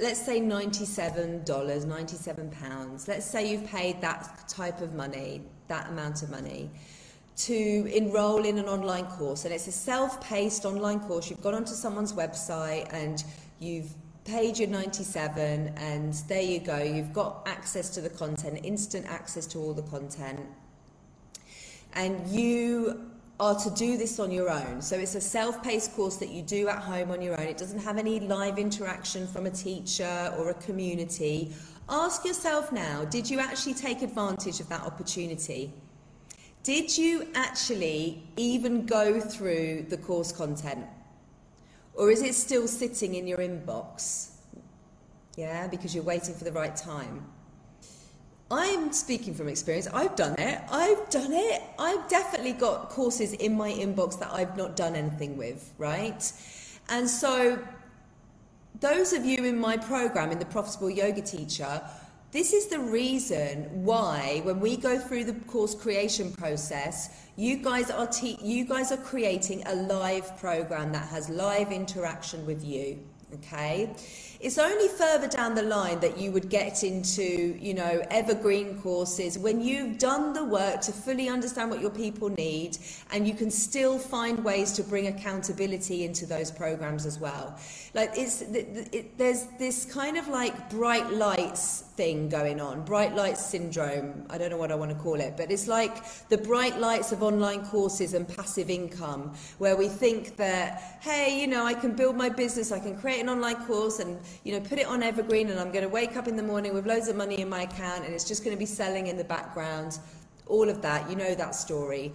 let's 0.00 0.24
say 0.24 0.40
$97, 0.40 1.84
97 1.84 2.50
pounds. 2.52 3.08
Let's 3.08 3.26
say 3.26 3.50
you've 3.50 3.66
paid 3.66 4.00
that 4.00 4.48
type 4.48 4.80
of 4.80 4.94
money, 4.94 5.42
that 5.66 5.88
amount 5.88 6.22
of 6.22 6.30
money 6.30 6.70
to 7.38 7.90
enroll 7.94 8.44
in 8.44 8.58
an 8.58 8.66
online 8.66 9.06
course. 9.06 9.44
And 9.44 9.54
it's 9.54 9.68
a 9.68 9.72
self 9.72 10.20
paced 10.20 10.64
online 10.64 11.00
course. 11.00 11.30
You've 11.30 11.42
gone 11.42 11.54
onto 11.54 11.72
someone's 11.72 12.12
website 12.12 12.92
and 12.92 13.22
you've 13.60 13.90
paid 14.24 14.58
your 14.58 14.68
97, 14.68 15.72
and 15.78 16.12
there 16.28 16.42
you 16.42 16.60
go. 16.60 16.76
You've 16.82 17.14
got 17.14 17.42
access 17.46 17.88
to 17.90 18.02
the 18.02 18.10
content, 18.10 18.60
instant 18.62 19.06
access 19.06 19.46
to 19.46 19.58
all 19.58 19.72
the 19.72 19.82
content. 19.82 20.40
And 21.94 22.28
you 22.28 23.08
are 23.40 23.54
to 23.54 23.70
do 23.70 23.96
this 23.96 24.18
on 24.18 24.30
your 24.30 24.50
own. 24.50 24.82
So 24.82 24.96
it's 24.98 25.14
a 25.14 25.20
self 25.20 25.62
paced 25.62 25.94
course 25.94 26.16
that 26.16 26.28
you 26.28 26.42
do 26.42 26.68
at 26.68 26.78
home 26.78 27.10
on 27.10 27.22
your 27.22 27.40
own. 27.40 27.46
It 27.46 27.56
doesn't 27.56 27.78
have 27.78 27.96
any 27.96 28.20
live 28.20 28.58
interaction 28.58 29.26
from 29.26 29.46
a 29.46 29.50
teacher 29.50 30.34
or 30.36 30.50
a 30.50 30.54
community. 30.54 31.54
Ask 31.88 32.24
yourself 32.24 32.70
now 32.72 33.04
did 33.06 33.30
you 33.30 33.38
actually 33.38 33.74
take 33.74 34.02
advantage 34.02 34.60
of 34.60 34.68
that 34.68 34.82
opportunity? 34.82 35.72
Did 36.68 36.98
you 36.98 37.26
actually 37.34 38.22
even 38.36 38.84
go 38.84 39.20
through 39.20 39.86
the 39.88 39.96
course 39.96 40.32
content? 40.32 40.84
Or 41.94 42.10
is 42.10 42.20
it 42.20 42.34
still 42.34 42.68
sitting 42.68 43.14
in 43.14 43.26
your 43.26 43.38
inbox? 43.38 44.32
Yeah, 45.38 45.66
because 45.66 45.94
you're 45.94 46.04
waiting 46.04 46.34
for 46.34 46.44
the 46.44 46.52
right 46.52 46.76
time. 46.76 47.24
I'm 48.50 48.92
speaking 48.92 49.32
from 49.32 49.48
experience. 49.48 49.88
I've 49.94 50.14
done 50.14 50.38
it. 50.38 50.60
I've 50.70 51.08
done 51.08 51.32
it. 51.32 51.62
I've 51.78 52.06
definitely 52.10 52.52
got 52.52 52.90
courses 52.90 53.32
in 53.32 53.56
my 53.56 53.72
inbox 53.72 54.18
that 54.18 54.30
I've 54.30 54.54
not 54.54 54.76
done 54.76 54.94
anything 54.94 55.38
with, 55.38 55.72
right? 55.78 56.30
And 56.90 57.08
so, 57.08 57.58
those 58.80 59.14
of 59.14 59.24
you 59.24 59.42
in 59.42 59.58
my 59.58 59.78
program, 59.78 60.32
in 60.32 60.38
the 60.38 60.44
Profitable 60.44 60.90
Yoga 60.90 61.22
Teacher, 61.22 61.80
this 62.30 62.52
is 62.52 62.66
the 62.66 62.78
reason 62.78 63.84
why, 63.84 64.42
when 64.44 64.60
we 64.60 64.76
go 64.76 64.98
through 64.98 65.24
the 65.24 65.32
course 65.46 65.74
creation 65.74 66.30
process, 66.32 67.26
you 67.36 67.56
guys 67.56 67.90
are 67.90 68.06
te- 68.06 68.38
you 68.42 68.66
guys 68.66 68.92
are 68.92 68.98
creating 68.98 69.62
a 69.66 69.74
live 69.74 70.36
program 70.38 70.92
that 70.92 71.08
has 71.08 71.30
live 71.30 71.72
interaction 71.72 72.44
with 72.44 72.62
you. 72.62 72.98
Okay, 73.34 73.94
It's 74.40 74.56
only 74.56 74.88
further 74.88 75.28
down 75.28 75.54
the 75.54 75.62
line 75.62 76.00
that 76.00 76.16
you 76.16 76.32
would 76.32 76.48
get 76.48 76.82
into, 76.82 77.58
you 77.60 77.74
know, 77.74 78.02
evergreen 78.10 78.80
courses 78.80 79.38
when 79.38 79.60
you've 79.60 79.98
done 79.98 80.32
the 80.32 80.44
work 80.44 80.80
to 80.82 80.92
fully 80.92 81.28
understand 81.28 81.70
what 81.70 81.80
your 81.80 81.90
people 81.90 82.30
need 82.30 82.78
and 83.10 83.28
you 83.28 83.34
can 83.34 83.50
still 83.50 83.98
find 83.98 84.42
ways 84.42 84.72
to 84.72 84.82
bring 84.82 85.08
accountability 85.08 86.06
into 86.06 86.24
those 86.24 86.50
programs 86.50 87.04
as 87.04 87.18
well. 87.18 87.58
Like 87.92 88.12
it's 88.16 88.40
it, 88.40 88.88
it, 88.92 89.18
there's 89.18 89.44
this 89.58 89.84
kind 89.84 90.16
of 90.16 90.28
like 90.28 90.70
bright 90.70 91.10
lights 91.12 91.84
thing 91.98 92.28
going 92.28 92.60
on, 92.60 92.84
bright 92.84 93.16
lights 93.16 93.44
syndrome. 93.44 94.24
I 94.30 94.38
don't 94.38 94.50
know 94.50 94.56
what 94.56 94.70
I 94.70 94.76
want 94.76 94.92
to 94.92 94.96
call 94.96 95.18
it, 95.20 95.36
but 95.36 95.50
it's 95.50 95.66
like 95.66 95.96
the 96.28 96.38
bright 96.38 96.78
lights 96.78 97.10
of 97.10 97.24
online 97.24 97.66
courses 97.66 98.14
and 98.14 98.26
passive 98.36 98.70
income 98.70 99.34
where 99.58 99.76
we 99.76 99.88
think 99.88 100.36
that 100.36 100.98
hey, 101.00 101.40
you 101.40 101.48
know, 101.48 101.66
I 101.66 101.74
can 101.74 101.96
build 101.96 102.14
my 102.16 102.28
business, 102.28 102.70
I 102.70 102.78
can 102.78 102.96
create 102.96 103.20
an 103.20 103.28
online 103.28 103.56
course 103.66 103.98
and, 103.98 104.16
you 104.44 104.52
know, 104.52 104.60
put 104.60 104.78
it 104.78 104.86
on 104.86 105.02
Evergreen 105.02 105.50
and 105.50 105.58
I'm 105.58 105.72
going 105.72 105.82
to 105.82 105.88
wake 105.88 106.16
up 106.16 106.28
in 106.28 106.36
the 106.36 106.42
morning 106.42 106.72
with 106.72 106.86
loads 106.86 107.08
of 107.08 107.16
money 107.16 107.40
in 107.40 107.48
my 107.48 107.62
account 107.62 108.04
and 108.04 108.14
it's 108.14 108.28
just 108.32 108.44
going 108.44 108.54
to 108.54 108.58
be 108.58 108.70
selling 108.80 109.08
in 109.08 109.16
the 109.16 109.24
background. 109.24 109.98
All 110.46 110.68
of 110.68 110.80
that, 110.82 111.10
you 111.10 111.16
know 111.16 111.34
that 111.34 111.56
story 111.56 112.12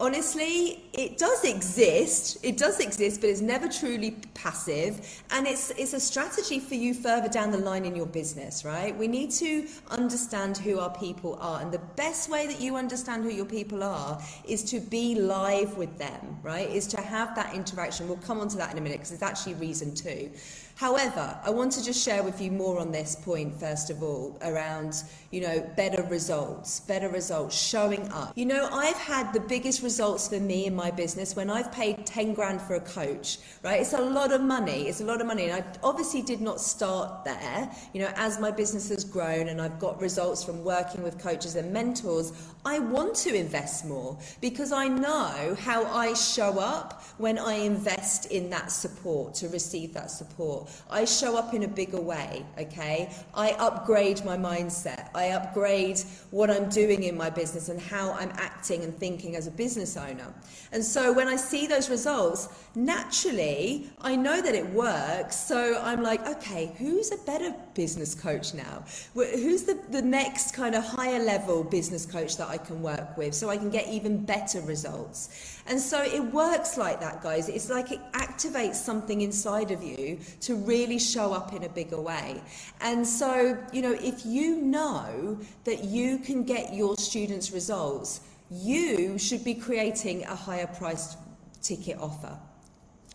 honestly, 0.00 0.84
it 0.92 1.18
does 1.18 1.44
exist. 1.44 2.38
It 2.42 2.56
does 2.56 2.80
exist, 2.80 3.20
but 3.20 3.30
it's 3.30 3.40
never 3.40 3.68
truly 3.68 4.12
passive. 4.34 5.22
And 5.30 5.46
it's, 5.46 5.70
it's 5.70 5.92
a 5.92 6.00
strategy 6.00 6.60
for 6.60 6.74
you 6.74 6.94
further 6.94 7.28
down 7.28 7.50
the 7.50 7.58
line 7.58 7.84
in 7.84 7.96
your 7.96 8.06
business, 8.06 8.64
right? 8.64 8.96
We 8.96 9.08
need 9.08 9.30
to 9.32 9.66
understand 9.88 10.56
who 10.58 10.78
our 10.78 10.96
people 10.96 11.36
are. 11.40 11.60
And 11.60 11.72
the 11.72 11.80
best 11.96 12.30
way 12.30 12.46
that 12.46 12.60
you 12.60 12.76
understand 12.76 13.24
who 13.24 13.30
your 13.30 13.44
people 13.44 13.82
are 13.82 14.22
is 14.46 14.62
to 14.70 14.80
be 14.80 15.16
live 15.16 15.76
with 15.76 15.98
them, 15.98 16.38
right? 16.42 16.70
Is 16.70 16.86
to 16.88 17.00
have 17.00 17.34
that 17.34 17.54
interaction. 17.54 18.08
We'll 18.08 18.18
come 18.18 18.40
on 18.40 18.48
to 18.48 18.56
that 18.58 18.72
in 18.72 18.78
a 18.78 18.80
minute 18.80 18.98
because 18.98 19.12
it's 19.12 19.22
actually 19.22 19.54
reason 19.54 19.94
two. 19.94 20.30
However, 20.78 21.36
I 21.42 21.50
want 21.50 21.72
to 21.72 21.84
just 21.84 22.04
share 22.04 22.22
with 22.22 22.40
you 22.40 22.52
more 22.52 22.78
on 22.78 22.92
this 22.92 23.16
point, 23.16 23.58
first 23.58 23.90
of 23.90 24.00
all, 24.00 24.38
around, 24.42 25.02
you 25.32 25.40
know, 25.40 25.68
better 25.76 26.04
results, 26.04 26.78
better 26.78 27.08
results, 27.08 27.60
showing 27.60 28.08
up. 28.12 28.32
You 28.36 28.46
know, 28.46 28.68
I've 28.70 28.96
had 28.96 29.32
the 29.32 29.40
biggest 29.40 29.82
results 29.82 30.28
for 30.28 30.38
me 30.38 30.66
in 30.66 30.76
my 30.76 30.92
business 30.92 31.34
when 31.34 31.50
I've 31.50 31.72
paid 31.72 32.06
10 32.06 32.32
grand 32.32 32.62
for 32.62 32.76
a 32.76 32.80
coach, 32.80 33.38
right? 33.64 33.80
It's 33.80 33.92
a 33.92 34.00
lot 34.00 34.32
of 34.32 34.40
money. 34.40 34.86
It's 34.86 35.00
a 35.00 35.04
lot 35.04 35.20
of 35.20 35.26
money. 35.26 35.46
And 35.46 35.64
I 35.64 35.64
obviously 35.82 36.22
did 36.22 36.40
not 36.40 36.60
start 36.60 37.24
there. 37.24 37.68
You 37.92 38.02
know, 38.02 38.12
as 38.14 38.38
my 38.38 38.52
business 38.52 38.88
has 38.90 39.02
grown 39.02 39.48
and 39.48 39.60
I've 39.60 39.80
got 39.80 40.00
results 40.00 40.44
from 40.44 40.62
working 40.62 41.02
with 41.02 41.18
coaches 41.18 41.56
and 41.56 41.72
mentors, 41.72 42.32
I 42.64 42.78
want 42.78 43.16
to 43.16 43.34
invest 43.34 43.84
more 43.84 44.16
because 44.40 44.70
I 44.70 44.86
know 44.86 45.56
how 45.58 45.86
I 45.86 46.14
show 46.14 46.60
up 46.60 47.02
when 47.18 47.36
I 47.36 47.54
invest 47.54 48.26
in 48.30 48.48
that 48.50 48.70
support 48.70 49.34
to 49.34 49.48
receive 49.48 49.92
that 49.94 50.12
support. 50.12 50.67
I 50.90 51.04
show 51.04 51.36
up 51.36 51.54
in 51.54 51.62
a 51.62 51.68
bigger 51.68 52.00
way, 52.00 52.44
okay? 52.58 53.12
I 53.34 53.52
upgrade 53.52 54.24
my 54.24 54.36
mindset. 54.36 55.08
I 55.14 55.30
upgrade 55.30 56.00
what 56.30 56.50
I'm 56.50 56.68
doing 56.68 57.02
in 57.04 57.16
my 57.16 57.30
business 57.30 57.68
and 57.68 57.80
how 57.80 58.12
I'm 58.12 58.30
acting 58.34 58.84
and 58.84 58.96
thinking 58.98 59.36
as 59.36 59.46
a 59.46 59.50
business 59.50 59.96
owner. 59.96 60.32
And 60.72 60.84
so 60.84 61.12
when 61.12 61.28
I 61.28 61.36
see 61.36 61.66
those 61.66 61.88
results, 61.90 62.48
naturally, 62.74 63.88
I 64.00 64.16
know 64.16 64.40
that 64.40 64.54
it 64.54 64.68
works. 64.70 65.36
So 65.36 65.80
I'm 65.82 66.02
like, 66.02 66.26
okay, 66.26 66.72
who's 66.78 67.12
a 67.12 67.16
better 67.18 67.54
business 67.74 68.14
coach 68.14 68.54
now? 68.54 68.84
Who's 69.14 69.64
the, 69.64 69.78
the 69.90 70.02
next 70.02 70.54
kind 70.54 70.74
of 70.74 70.84
higher 70.84 71.22
level 71.22 71.64
business 71.64 72.04
coach 72.06 72.36
that 72.36 72.48
I 72.48 72.58
can 72.58 72.82
work 72.82 73.16
with 73.16 73.34
so 73.34 73.48
I 73.50 73.56
can 73.56 73.70
get 73.70 73.88
even 73.88 74.24
better 74.24 74.60
results? 74.60 75.57
And 75.68 75.78
so 75.78 76.02
it 76.02 76.24
works 76.32 76.78
like 76.78 76.98
that, 77.00 77.22
guys. 77.22 77.50
It's 77.50 77.68
like 77.68 77.92
it 77.92 78.00
activates 78.12 78.76
something 78.76 79.20
inside 79.20 79.70
of 79.70 79.82
you 79.82 80.18
to 80.40 80.56
really 80.56 80.98
show 80.98 81.34
up 81.34 81.52
in 81.52 81.64
a 81.64 81.68
bigger 81.68 82.00
way. 82.00 82.40
And 82.80 83.06
so, 83.06 83.56
you 83.70 83.82
know, 83.82 83.92
if 83.92 84.24
you 84.24 84.62
know 84.62 85.38
that 85.64 85.84
you 85.84 86.18
can 86.18 86.42
get 86.42 86.72
your 86.72 86.96
students' 86.96 87.52
results, 87.52 88.22
you 88.50 89.18
should 89.18 89.44
be 89.44 89.54
creating 89.54 90.24
a 90.24 90.34
higher 90.34 90.66
priced 90.66 91.18
ticket 91.60 91.98
offer. 91.98 92.38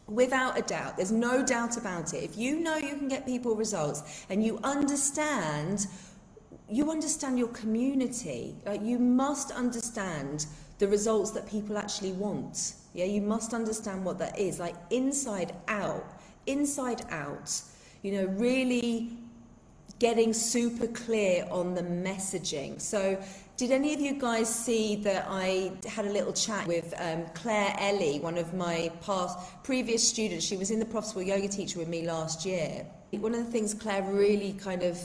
Without 0.08 0.56
a 0.58 0.62
doubt, 0.62 0.98
there's 0.98 1.12
no 1.12 1.44
doubt 1.44 1.78
about 1.78 2.14
it. 2.14 2.24
If 2.24 2.38
you 2.38 2.60
know 2.60 2.78
you 2.78 2.96
can 2.98 3.08
get 3.08 3.26
people 3.26 3.56
results 3.56 4.26
and 4.30 4.44
you 4.44 4.60
understand 4.64 5.88
you 6.70 6.90
understand 6.90 7.38
your 7.38 7.50
community. 7.50 8.56
Like 8.66 8.82
you 8.82 8.98
must 8.98 9.52
understand 9.52 10.48
the 10.84 10.90
results 10.90 11.32
that 11.32 11.48
people 11.48 11.78
actually 11.78 12.12
want. 12.12 12.74
Yeah, 12.94 13.06
you 13.06 13.22
must 13.22 13.54
understand 13.54 14.04
what 14.04 14.20
that 14.20 14.38
is, 14.38 14.60
like 14.60 14.76
inside 14.90 15.56
out, 15.70 16.06
inside 16.46 17.04
out. 17.10 17.50
You 18.02 18.12
know, 18.12 18.26
really 18.34 19.18
getting 20.00 20.34
super 20.34 20.88
clear 20.88 21.48
on 21.50 21.74
the 21.74 21.84
messaging. 21.84 22.82
So, 22.82 23.18
did 23.56 23.72
any 23.72 23.94
of 23.94 24.02
you 24.02 24.20
guys 24.20 24.54
see 24.54 24.98
that 25.08 25.26
I 25.30 25.72
had 25.88 26.04
a 26.06 26.12
little 26.12 26.34
chat 26.34 26.68
with 26.68 26.94
um, 26.98 27.28
Claire 27.34 27.74
Ellie, 27.80 28.20
one 28.20 28.38
of 28.38 28.54
my 28.54 28.92
past 29.06 29.40
previous 29.64 30.06
students? 30.06 30.44
She 30.46 30.58
was 30.58 30.70
in 30.70 30.80
the 30.80 30.86
Profitable 30.86 31.22
Yoga 31.22 31.48
Teacher 31.48 31.80
with 31.80 31.88
me 31.88 32.06
last 32.06 32.46
year. 32.46 32.86
One 33.12 33.34
of 33.34 33.46
the 33.46 33.52
things 33.54 33.74
Claire 33.74 34.04
really 34.04 34.52
kind 34.52 34.84
of 34.84 35.00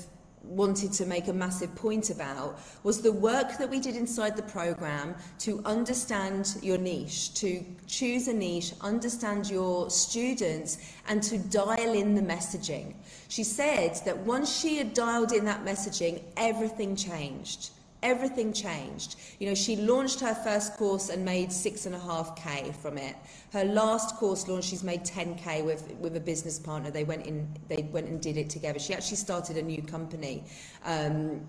wanted 0.49 0.93
to 0.93 1.07
make 1.07 1.29
a 1.29 1.33
massive 1.33 1.75
point 1.75 2.11
about 2.11 2.59
was 2.83 3.01
the 3.01 3.13
work 3.13 3.59
that 3.59 3.69
we 3.69 3.81
did 3.81 3.97
inside 3.97 4.37
the 4.37 4.43
program 4.43 5.15
to 5.41 5.63
understand 5.65 6.57
your 6.63 6.79
niche, 6.79 7.35
to 7.35 7.65
choose 7.87 8.29
a 8.29 8.33
niche, 8.33 8.73
understand 8.81 9.49
your 9.49 9.91
students, 9.91 10.79
and 11.09 11.23
to 11.23 11.39
dial 11.39 11.95
in 11.95 12.15
the 12.15 12.23
messaging. 12.23 12.95
She 13.29 13.45
said 13.45 14.01
that 14.05 14.17
once 14.19 14.59
she 14.59 14.79
had 14.79 14.95
dialed 14.95 15.33
in 15.33 15.45
that 15.45 15.65
messaging, 15.65 16.23
everything 16.37 16.97
changed 16.97 17.71
everything 18.03 18.53
changed. 18.53 19.17
You 19.39 19.49
know, 19.49 19.55
she 19.55 19.77
launched 19.77 20.21
her 20.21 20.35
first 20.35 20.77
course 20.77 21.09
and 21.09 21.25
made 21.25 21.53
six 21.53 21.87
and 21.87 21.95
a 21.95 21.99
half 21.99 22.37
K 22.37 22.73
from 22.81 22.99
it. 22.99 23.17
Her 23.53 23.65
last 23.65 24.17
course 24.17 24.47
launch, 24.49 24.65
she's 24.65 24.85
made 24.85 25.05
10K 25.05 25.65
with, 25.65 25.93
with 25.99 26.17
a 26.17 26.21
business 26.21 26.59
partner. 26.59 26.91
They 26.91 27.05
went 27.05 27.27
in, 27.27 27.49
they 27.69 27.89
went 27.93 28.09
and 28.09 28.21
did 28.21 28.37
it 28.37 28.51
together. 28.51 28.79
She 28.79 28.95
actually 28.95 29.17
started 29.17 29.57
a 29.57 29.63
new 29.63 29.83
company. 29.83 30.45
Um, 30.85 31.47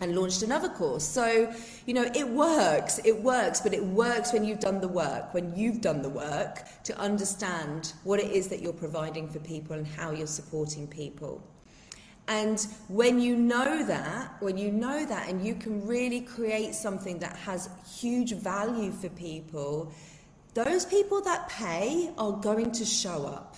and 0.00 0.14
launched 0.14 0.42
another 0.42 0.68
course. 0.68 1.04
So, 1.04 1.52
you 1.86 1.94
know, 1.94 2.04
it 2.14 2.28
works, 2.28 3.00
it 3.04 3.22
works, 3.22 3.60
but 3.60 3.72
it 3.72 3.82
works 3.82 4.32
when 4.32 4.44
you've 4.44 4.60
done 4.60 4.80
the 4.80 4.88
work, 4.88 5.32
when 5.32 5.56
you've 5.56 5.80
done 5.80 6.02
the 6.02 6.08
work 6.08 6.64
to 6.84 6.98
understand 6.98 7.94
what 8.04 8.20
it 8.20 8.30
is 8.30 8.48
that 8.48 8.60
you're 8.60 8.74
providing 8.74 9.28
for 9.28 9.38
people 9.38 9.74
and 9.74 9.86
how 9.86 10.10
you're 10.10 10.26
supporting 10.26 10.86
people. 10.86 11.42
And 12.28 12.66
when 12.88 13.20
you 13.20 13.36
know 13.36 13.84
that, 13.84 14.36
when 14.40 14.58
you 14.58 14.72
know 14.72 15.06
that, 15.06 15.28
and 15.28 15.46
you 15.46 15.54
can 15.54 15.86
really 15.86 16.20
create 16.20 16.74
something 16.74 17.18
that 17.20 17.36
has 17.36 17.68
huge 17.98 18.32
value 18.34 18.90
for 18.90 19.08
people, 19.10 19.92
those 20.54 20.84
people 20.84 21.20
that 21.22 21.48
pay 21.48 22.10
are 22.18 22.32
going 22.32 22.72
to 22.72 22.84
show 22.84 23.26
up. 23.26 23.56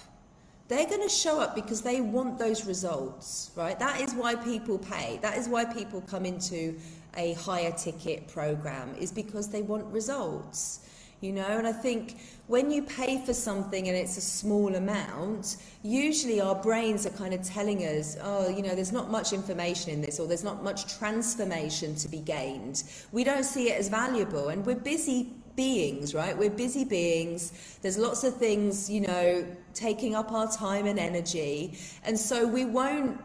They're 0.69 0.87
going 0.87 1.03
to 1.03 1.09
show 1.09 1.41
up 1.41 1.55
because 1.55 1.81
they 1.81 2.03
want 2.03 2.39
those 2.39 2.67
results, 2.67 3.53
right? 3.57 3.79
That 3.79 4.03
is 4.03 4.13
why 4.13 4.35
people 4.35 4.79
pay. 4.79 5.19
That 5.23 5.39
is 5.39 5.49
why 5.49 5.65
people 5.65 6.03
come 6.03 6.27
into 6.27 6.79
a 7.17 7.33
higher 7.35 7.73
ticket 7.73 8.29
program, 8.29 8.95
is 8.97 9.11
because 9.11 9.49
they 9.49 9.63
want 9.63 9.87
results 9.87 10.81
you 11.21 11.33
know? 11.33 11.47
And 11.47 11.67
i 11.67 11.73
think 11.73 12.19
when 12.47 12.71
you 12.71 12.83
pay 12.83 13.25
for 13.25 13.35
something 13.35 13.89
and 13.89 13.97
it's 13.97 14.17
a 14.17 14.21
small 14.21 14.75
amount 14.75 15.57
usually 15.83 16.41
our 16.41 16.55
brains 16.55 17.07
are 17.07 17.11
kind 17.11 17.35
of 17.35 17.43
telling 17.43 17.81
us 17.81 18.17
oh 18.23 18.49
you 18.49 18.63
know 18.63 18.75
there's 18.75 18.93
not 18.93 19.11
much 19.11 19.33
information 19.33 19.93
in 19.93 20.01
this 20.01 20.19
or 20.19 20.27
there's 20.27 20.45
not 20.45 20.63
much 20.63 20.99
transformation 20.99 21.95
to 21.97 22.09
be 22.09 22.19
gained. 22.19 22.85
We 23.13 23.25
don't 23.25 23.45
see 23.45 23.71
it 23.71 23.79
as 23.79 23.89
valuable. 23.89 24.49
And 24.49 24.65
we're 24.65 24.77
busy 24.77 25.33
beings 25.57 26.15
right? 26.15 26.37
We're 26.37 26.51
busy 26.51 26.85
beings. 26.85 27.53
There's 27.83 27.99
lots 27.99 28.25
of 28.25 28.37
things 28.37 28.89
you 28.89 29.03
know 29.03 29.47
taking 29.75 30.15
up 30.15 30.33
our 30.33 30.51
time 30.51 30.87
and 30.87 30.99
energy. 30.99 31.79
And 32.05 32.19
so 32.19 32.47
we 32.47 32.65
won't 32.65 33.21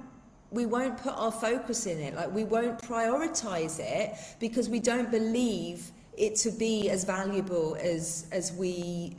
we 0.52 0.66
won't 0.68 0.98
put 0.98 1.14
our 1.14 1.32
focus 1.32 1.88
in 1.88 2.00
it. 2.00 2.14
Like 2.16 2.32
we 2.34 2.44
won't 2.44 2.80
prioritize 2.80 3.80
it 3.80 4.16
because 4.40 4.70
we 4.70 4.80
don't 4.80 5.10
believe 5.10 5.92
it 6.18 6.36
to 6.38 6.52
be 6.52 6.90
as 6.90 7.04
valuable 7.04 7.78
as 7.82 8.28
as 8.32 8.54
we 8.54 9.16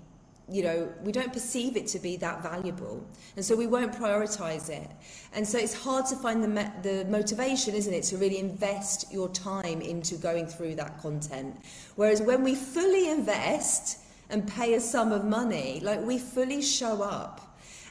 you 0.49 0.63
know 0.63 0.93
we 1.03 1.11
don't 1.11 1.33
perceive 1.33 1.77
it 1.77 1.87
to 1.89 1.99
be 1.99 2.17
that 2.17 2.43
valuable. 2.43 3.05
And 3.37 3.45
so 3.45 3.57
we 3.57 3.67
won't 3.67 3.93
prioritize 3.93 4.69
it. 4.69 4.91
And 5.33 5.47
so 5.47 5.59
it's 5.59 5.75
hard 5.75 6.07
to 6.07 6.17
find 6.17 6.43
the 6.43 6.73
the 6.83 7.05
motivation 7.07 7.75
isn't 7.75 7.93
it 7.93 8.05
to 8.05 8.19
really 8.19 8.39
invest 8.39 9.13
your 9.13 9.29
time 9.31 9.81
into 9.81 10.17
going 10.17 10.47
through 10.47 10.75
that 10.77 11.01
content. 11.01 11.57
Whereas 11.97 12.21
when 12.21 12.43
we 12.43 12.55
fully 12.55 13.11
invest 13.11 13.99
and 14.31 14.47
pay 14.47 14.75
a 14.75 14.81
sum 14.81 15.13
of 15.13 15.25
money 15.25 15.81
like 15.81 16.01
we 16.03 16.19
fully 16.19 16.63
show 16.63 17.03
up. 17.03 17.41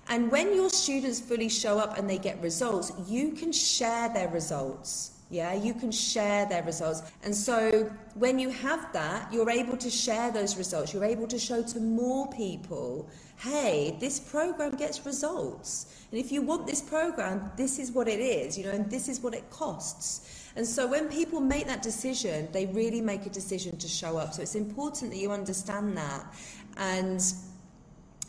And 0.09 0.29
when 0.29 0.53
your 0.53 0.69
students 0.69 1.21
fully 1.21 1.47
show 1.47 1.79
up 1.79 1.97
and 1.97 2.09
they 2.09 2.17
get 2.17 2.41
results 2.41 2.91
you 3.07 3.31
can 3.31 3.51
share 3.51 4.09
their 4.09 4.27
results 4.27 5.12
Yeah, 5.33 5.53
you 5.55 5.73
can 5.73 5.91
share 5.91 6.45
their 6.45 6.61
results. 6.61 7.01
And 7.23 7.35
so 7.35 7.91
when 8.13 8.37
you 8.37 8.49
have 8.49 8.93
that, 8.93 9.33
you're 9.33 9.49
able 9.49 9.75
to 9.77 9.89
share 9.89 10.31
those 10.31 10.55
results. 10.57 10.93
You're 10.93 11.05
able 11.05 11.25
to 11.25 11.39
show 11.39 11.63
to 11.63 11.79
more 11.79 12.29
people, 12.31 13.09
hey, 13.37 13.97
this 13.99 14.19
program 14.19 14.75
gets 14.75 15.03
results. 15.07 16.05
And 16.11 16.19
if 16.19 16.31
you 16.31 16.43
want 16.43 16.67
this 16.67 16.81
program, 16.81 17.51
this 17.57 17.79
is 17.79 17.91
what 17.91 18.07
it 18.07 18.19
is, 18.19 18.59
you 18.59 18.65
know, 18.65 18.73
and 18.73 18.91
this 18.91 19.09
is 19.09 19.21
what 19.21 19.33
it 19.33 19.49
costs. 19.49 20.51
And 20.55 20.67
so 20.67 20.85
when 20.85 21.09
people 21.09 21.39
make 21.39 21.65
that 21.65 21.81
decision, 21.81 22.47
they 22.51 22.67
really 22.67 23.01
make 23.01 23.25
a 23.25 23.31
decision 23.31 23.75
to 23.77 23.87
show 23.87 24.17
up. 24.17 24.35
So 24.35 24.43
it's 24.43 24.53
important 24.53 25.09
that 25.13 25.17
you 25.17 25.31
understand 25.31 25.97
that 25.97 26.31
and 26.77 27.19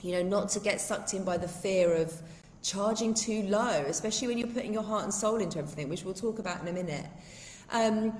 you 0.01 0.13
know, 0.13 0.23
not 0.23 0.51
to 0.51 0.61
get 0.61 0.83
sucked 0.83 1.15
in 1.15 1.25
by 1.25 1.39
the 1.39 1.49
fear 1.49 1.95
of 1.95 2.21
charging 2.65 3.15
too 3.15 3.43
low, 3.43 3.85
especially 3.87 4.27
when 4.27 4.39
you're 4.39 4.49
putting 4.49 4.73
your 4.73 4.83
heart 4.83 5.05
and 5.05 5.15
soul 5.15 5.37
into 5.37 5.59
everything, 5.59 5.89
which 5.89 6.03
we'll 6.03 6.15
talk 6.15 6.39
about 6.39 6.61
in 6.63 6.69
a 6.69 6.73
minute. 6.73 7.07
Um, 7.71 8.15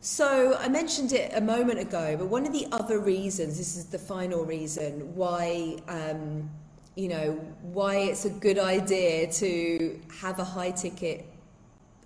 so 0.00 0.56
I 0.58 0.68
mentioned 0.68 1.12
it 1.12 1.32
a 1.34 1.40
moment 1.40 1.78
ago, 1.78 2.16
but 2.16 2.26
one 2.26 2.46
of 2.46 2.52
the 2.54 2.66
other 2.72 2.98
reasons, 2.98 3.58
this 3.58 3.76
is 3.76 3.84
the 3.84 3.98
final 3.98 4.44
reason 4.46 5.14
why, 5.14 5.76
um, 5.86 6.48
you 6.96 7.08
know, 7.08 7.32
why 7.60 7.96
it's 7.96 8.24
a 8.24 8.30
good 8.30 8.58
idea 8.58 9.30
to 9.32 10.00
have 10.20 10.38
a 10.38 10.44
high 10.44 10.70
ticket 10.70 11.26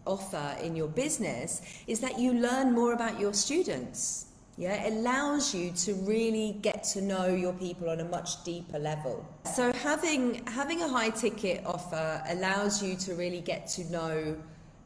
offer 0.05 0.57
in 0.61 0.75
your 0.75 0.89
business 0.89 1.63
is 1.87 2.01
that 2.01 2.19
you 2.19 2.35
learn 2.35 2.73
more 2.73 2.93
about 2.93 3.21
your 3.21 3.33
students. 3.33 4.27
Yeah, 4.57 4.85
it 4.85 4.93
allows 4.93 5.53
you 5.53 5.73
to 5.73 5.95
really 5.95 6.57
get 6.63 6.85
to 6.95 7.01
know 7.01 7.27
your 7.27 7.53
people 7.55 7.91
on 7.91 8.01
a 8.01 8.05
much 8.05 8.45
deeper 8.45 8.79
level. 8.79 9.27
So 9.53 9.73
having 9.73 10.47
having 10.47 10.83
a 10.83 10.89
high 10.89 11.11
ticket 11.11 11.67
offer 11.67 12.23
allows 12.29 12.83
you 12.83 12.95
to 12.97 13.15
really 13.15 13.41
get 13.41 13.67
to 13.71 13.85
know 13.91 14.37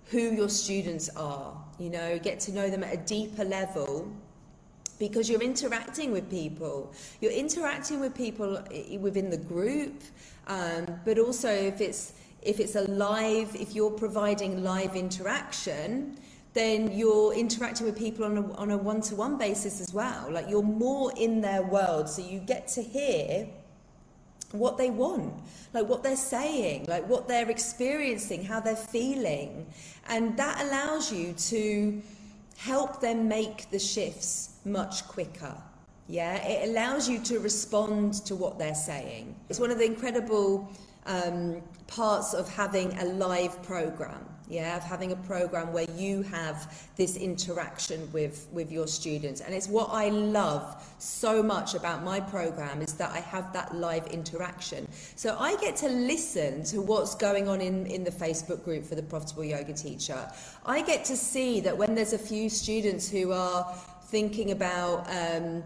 who 0.07 0.31
your 0.35 0.49
students 0.49 1.11
are, 1.17 1.55
you 1.79 1.91
know, 1.91 2.19
get 2.19 2.41
to 2.41 2.53
know 2.53 2.71
them 2.71 2.83
at 2.83 2.95
a 2.95 2.97
deeper 2.97 3.45
level 3.45 4.11
because 4.99 5.29
you're 5.29 5.43
interacting 5.43 6.13
with 6.13 6.31
people. 6.31 6.93
You're 7.21 7.33
interacting 7.33 8.01
with 8.01 8.15
people 8.15 8.63
within 8.99 9.29
the 9.29 9.37
group, 9.37 10.03
um, 10.47 10.87
but 11.05 11.19
also 11.19 11.51
if 11.51 11.83
it's 11.83 12.15
if 12.41 12.61
it's 12.61 12.77
a 12.77 12.83
live, 12.85 13.55
if 13.55 13.75
you're 13.75 13.91
providing 13.91 14.63
live 14.63 14.97
interaction, 14.97 16.17
then 16.59 16.91
you're 16.93 17.33
interacting 17.33 17.87
with 17.87 17.97
people 17.97 18.25
on 18.25 18.37
a, 18.37 18.53
on 18.55 18.71
a 18.71 18.77
one-to-one 18.77 19.39
basis 19.39 19.81
as 19.81 19.95
well. 19.95 20.27
Like 20.31 20.49
you're 20.49 20.63
more 20.63 21.13
in 21.17 21.41
their 21.41 21.63
world, 21.63 22.09
so 22.09 22.21
you 22.23 22.41
get 22.41 22.69
to 22.69 22.83
hear 22.83 23.47
what 24.53 24.79
they 24.79 24.91
want, 24.91 25.33
like 25.73 25.87
what 25.87 26.03
they're 26.03 26.17
saying, 26.17 26.87
like 26.89 27.07
what 27.09 27.29
they're 27.29 27.51
experiencing, 27.51 28.45
how 28.45 28.61
they're 28.61 28.77
feeling. 28.77 29.67
And 30.09 30.37
that 30.37 30.63
allows 30.65 31.13
you 31.13 31.35
to 31.35 32.03
help 32.57 33.01
them 33.01 33.29
make 33.29 33.71
the 33.71 33.79
shifts 33.79 34.57
much 34.65 35.07
quicker. 35.07 35.55
Yeah, 36.09 36.37
it 36.37 36.71
allows 36.71 37.09
you 37.09 37.19
to 37.25 37.39
respond 37.39 38.15
to 38.25 38.35
what 38.35 38.59
they're 38.59 38.75
saying. 38.75 39.35
It's 39.51 39.61
one 39.61 39.71
of 39.71 39.79
the 39.79 39.85
incredible 39.85 40.73
um, 41.07 41.63
parts 41.87 42.33
of 42.33 42.49
having 42.49 42.97
a 42.99 43.05
live 43.05 43.63
program 43.63 44.25
yeah 44.49 44.77
of 44.77 44.83
having 44.83 45.13
a 45.13 45.17
program 45.17 45.73
where 45.73 45.87
you 45.97 46.23
have 46.23 46.91
this 46.97 47.17
interaction 47.17 48.11
with 48.13 48.49
with 48.53 48.73
your 48.73 48.87
students. 48.87 49.41
And 49.41 49.55
it's 49.55 49.69
what 49.69 49.91
I 49.91 50.09
love 50.09 50.83
so 50.99 51.43
much 51.43 51.75
about 51.75 52.03
my 52.03 52.21
program 52.21 52.83
is 52.83 52.95
that 52.95 53.11
I 53.11 53.21
have 53.21 53.53
that 53.53 53.75
live 53.75 54.07
interaction. 54.07 54.89
So 55.17 55.37
I 55.39 55.57
get 55.57 55.77
to 55.77 55.89
listen 55.89 56.65
to 56.65 56.81
what's 56.81 57.15
going 57.15 57.49
on 57.49 57.61
in 57.61 57.87
in 57.87 58.05
the 58.05 58.11
Facebook 58.11 58.65
group 58.65 58.85
for 58.85 58.95
the 58.95 59.03
profitable 59.03 59.45
yoga 59.45 59.73
teacher. 59.73 60.31
I 60.65 60.83
get 60.83 61.05
to 61.07 61.17
see 61.17 61.61
that 61.61 61.77
when 61.77 61.95
there's 61.95 62.13
a 62.13 62.19
few 62.19 62.49
students 62.49 63.09
who 63.09 63.33
are 63.33 63.75
thinking 64.07 64.53
about 64.53 65.07
um, 65.11 65.63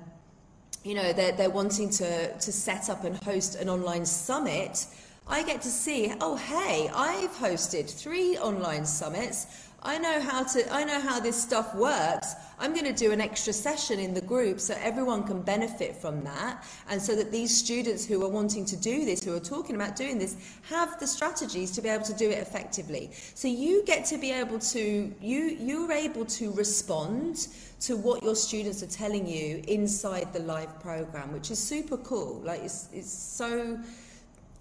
you 0.85 0.95
know 0.95 1.13
they're, 1.13 1.33
they're 1.33 1.51
wanting 1.51 1.89
to 1.91 2.33
to 2.39 2.53
set 2.53 2.91
up 2.91 3.05
and 3.05 3.17
host 3.23 3.55
an 3.57 3.69
online 3.69 4.05
summit 4.05 4.87
I 5.27 5.45
get 5.45 5.63
to 5.63 5.69
see, 5.69 6.13
oh, 6.21 6.37
hey, 6.37 6.91
I've 6.95 7.31
hosted 7.31 7.89
three 7.91 8.37
online 8.39 8.85
summits. 8.85 9.47
I 9.85 9.99
know 9.99 10.21
how 10.21 10.45
to 10.45 10.73
I 10.73 10.85
know 10.85 11.01
how 11.01 11.19
this 11.19 11.41
stuff 11.41 11.75
works. 11.75 12.35
I'm 12.61 12.73
going 12.73 12.85
to 12.85 12.93
do 12.93 13.11
an 13.11 13.21
extra 13.21 13.53
session 13.53 13.99
in 13.99 14.15
the 14.15 14.21
group 14.21 14.61
so 14.61 14.77
everyone 14.81 15.25
can 15.25 15.43
benefit 15.43 15.97
from 15.97 16.23
that 16.23 16.65
and 16.89 17.03
so 17.03 17.17
that 17.17 17.33
these 17.33 17.57
students 17.57 18.07
who 18.07 18.25
are 18.25 18.29
wanting 18.29 18.65
to 18.67 18.77
do 18.77 19.05
this 19.05 19.25
who 19.25 19.35
are 19.35 19.41
talking 19.41 19.75
about 19.75 19.97
doing 19.97 20.21
this 20.21 20.37
have 20.69 21.01
the 21.01 21.07
strategies 21.07 21.73
to 21.73 21.83
be 21.83 21.89
able 21.89 22.05
to 22.05 22.15
do 22.15 22.31
it 22.31 22.39
effectively. 22.39 23.11
So 23.35 23.49
you 23.49 23.85
get 23.85 24.05
to 24.07 24.19
be 24.19 24.31
able 24.31 24.61
to 24.61 25.13
you 25.21 25.57
you're 25.59 25.91
able 25.91 26.27
to 26.27 26.53
respond 26.53 27.49
to 27.81 27.97
what 27.97 28.23
your 28.23 28.37
students 28.37 28.85
are 28.85 28.95
telling 29.03 29.27
you 29.27 29.65
inside 29.67 30.33
the 30.33 30.41
live 30.41 30.79
program, 30.81 31.33
which 31.33 31.51
is 31.51 31.59
super 31.59 31.97
cool. 31.97 32.41
Like 32.45 32.61
it's 32.61 32.89
it's 32.93 33.13
so 33.13 33.81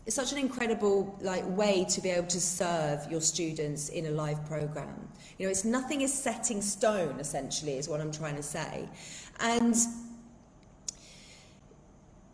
it's 0.06 0.16
such 0.16 0.32
an 0.32 0.38
incredible 0.40 1.18
like 1.22 1.44
way 1.46 1.86
to 1.90 2.02
be 2.02 2.10
able 2.10 2.28
to 2.28 2.42
serve 2.42 3.10
your 3.12 3.22
students 3.22 3.90
in 3.90 4.08
a 4.08 4.12
live 4.12 4.44
program. 4.46 5.08
You 5.38 5.46
know, 5.46 5.52
it's 5.52 5.66
nothing 5.66 6.02
is 6.02 6.14
set 6.14 6.52
in 6.52 6.62
stone 6.62 7.20
essentially 7.20 7.78
is 7.78 7.88
what 7.88 8.02
I'm 8.02 8.12
trying 8.12 8.36
to 8.36 8.44
say. 8.44 8.90
And 9.40 9.76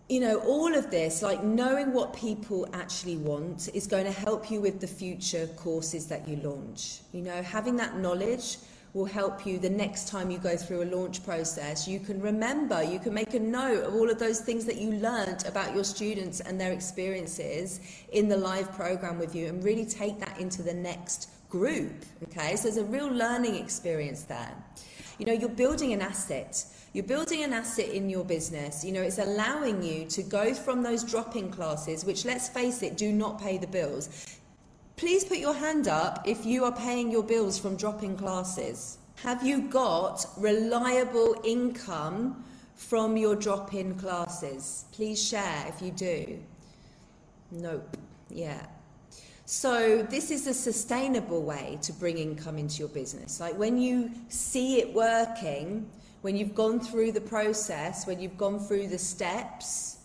you 0.10 0.22
know, 0.22 0.38
all 0.40 0.74
of 0.74 0.90
this, 0.90 1.22
like 1.22 1.44
knowing 1.44 1.92
what 1.92 2.16
people 2.16 2.66
actually 2.72 3.18
want, 3.18 3.70
is 3.74 3.88
going 3.88 4.06
to 4.06 4.12
help 4.12 4.50
you 4.50 4.62
with 4.62 4.80
the 4.80 4.88
future 4.88 5.48
courses 5.58 6.08
that 6.08 6.26
you 6.26 6.38
launch. 6.38 7.00
You 7.12 7.24
know, 7.24 7.42
having 7.42 7.76
that 7.78 7.98
knowledge 7.98 8.58
will 8.98 9.06
help 9.06 9.46
you 9.46 9.60
the 9.60 9.70
next 9.70 10.08
time 10.08 10.32
you 10.32 10.40
go 10.40 10.58
through 10.58 10.82
a 10.82 10.90
launch 10.90 11.24
process. 11.24 11.88
You 11.88 12.00
can 12.00 12.20
remember, 12.20 12.82
you 12.82 12.98
can 12.98 13.14
make 13.14 13.36
a 13.36 13.40
note 13.40 13.84
of 13.84 13.94
all 13.94 14.10
of 14.10 14.18
those 14.18 14.42
things 14.42 14.66
that 14.66 14.78
you 14.78 14.94
learned 14.94 15.46
about 15.46 15.76
your 15.76 15.84
students 15.84 16.40
and 16.40 16.60
their 16.60 16.72
experiences 16.74 17.80
in 18.12 18.28
the 18.28 18.36
live 18.36 18.72
program 18.72 19.20
with 19.20 19.36
you 19.36 19.50
and 19.50 19.64
really 19.64 19.86
take 19.86 20.20
that 20.20 20.40
into 20.40 20.64
the 20.64 20.74
next 20.74 21.30
group. 21.48 21.94
Okay, 22.24 22.56
so 22.56 22.64
there's 22.64 22.78
a 22.78 22.86
real 22.86 23.08
learning 23.08 23.54
experience 23.56 24.24
there. 24.24 24.56
You 25.20 25.28
know, 25.28 25.34
you're 25.34 25.50
building 25.50 25.94
an 25.94 26.02
asset. 26.02 26.66
You're 26.94 27.04
building 27.04 27.44
an 27.44 27.54
asset 27.54 27.90
in 27.90 28.10
your 28.10 28.26
business. 28.26 28.84
You 28.84 28.94
know, 28.94 29.04
it's 29.04 29.20
allowing 29.20 29.84
you 29.84 30.06
to 30.08 30.24
go 30.24 30.56
from 30.56 30.82
those 30.82 31.04
drop 31.04 31.36
in 31.36 31.52
classes, 31.52 32.04
which, 32.04 32.26
let's 32.26 32.50
face 32.50 32.82
it, 32.82 32.98
do 32.98 33.14
not 33.14 33.40
pay 33.40 33.60
the 33.60 33.68
bills. 33.68 34.40
Please 34.98 35.24
put 35.24 35.38
your 35.38 35.54
hand 35.54 35.88
up 35.88 36.24
if 36.28 36.44
you 36.44 36.64
are 36.64 36.72
paying 36.72 37.12
your 37.12 37.22
bills 37.22 37.60
from 37.60 37.76
drop 37.78 38.02
in 38.02 38.18
classes. 38.18 38.98
Have 39.22 39.46
you 39.46 39.62
got 39.62 40.26
reliable 40.38 41.40
income 41.44 42.44
from 42.74 43.16
your 43.16 43.36
drop 43.36 43.76
in 43.76 43.94
classes? 43.94 44.86
Please 44.92 45.24
share 45.24 45.66
if 45.68 45.84
you 45.84 45.92
do. 45.92 46.40
Nope. 47.52 47.96
Yeah. 48.32 48.66
So, 49.46 50.02
this 50.02 50.32
is 50.32 50.48
a 50.48 50.54
sustainable 50.54 51.44
way 51.44 51.78
to 51.84 51.94
bring 51.94 52.18
income 52.18 52.58
into 52.58 52.80
your 52.80 52.90
business. 52.90 53.40
Like 53.40 53.56
when 53.56 53.80
you 53.80 54.10
see 54.30 54.80
it 54.80 54.92
working, 54.96 55.88
when 56.22 56.36
you've 56.36 56.56
gone 56.56 56.80
through 56.80 57.12
the 57.12 57.22
process, 57.22 58.08
when 58.08 58.20
you've 58.20 58.38
gone 58.38 58.60
through 58.60 58.88
the 58.88 58.98
steps, 58.98 59.97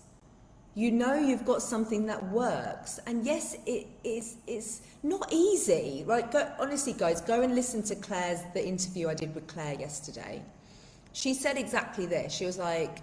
you 0.75 0.91
know 0.91 1.15
you've 1.15 1.45
got 1.45 1.61
something 1.61 2.07
that 2.07 2.23
works. 2.31 2.99
And 3.07 3.25
yes, 3.25 3.57
it 3.67 3.87
is 4.05 4.37
it's 4.47 4.83
not 5.03 5.31
easy, 5.33 6.05
right? 6.07 6.31
Go, 6.31 6.51
honestly, 6.59 6.95
guys, 6.95 7.21
go 7.21 7.43
and 7.43 7.55
listen 7.55 7.83
to 7.85 7.95
Claire's 7.95 8.41
the 8.55 8.67
interview 8.67 9.09
I 9.09 9.15
did 9.15 9.35
with 9.35 9.47
Claire 9.47 9.75
yesterday. 9.75 10.43
She 11.13 11.35
said 11.35 11.59
exactly 11.59 12.07
this. 12.07 12.33
She 12.33 12.47
was 12.47 12.57
like, 12.57 13.03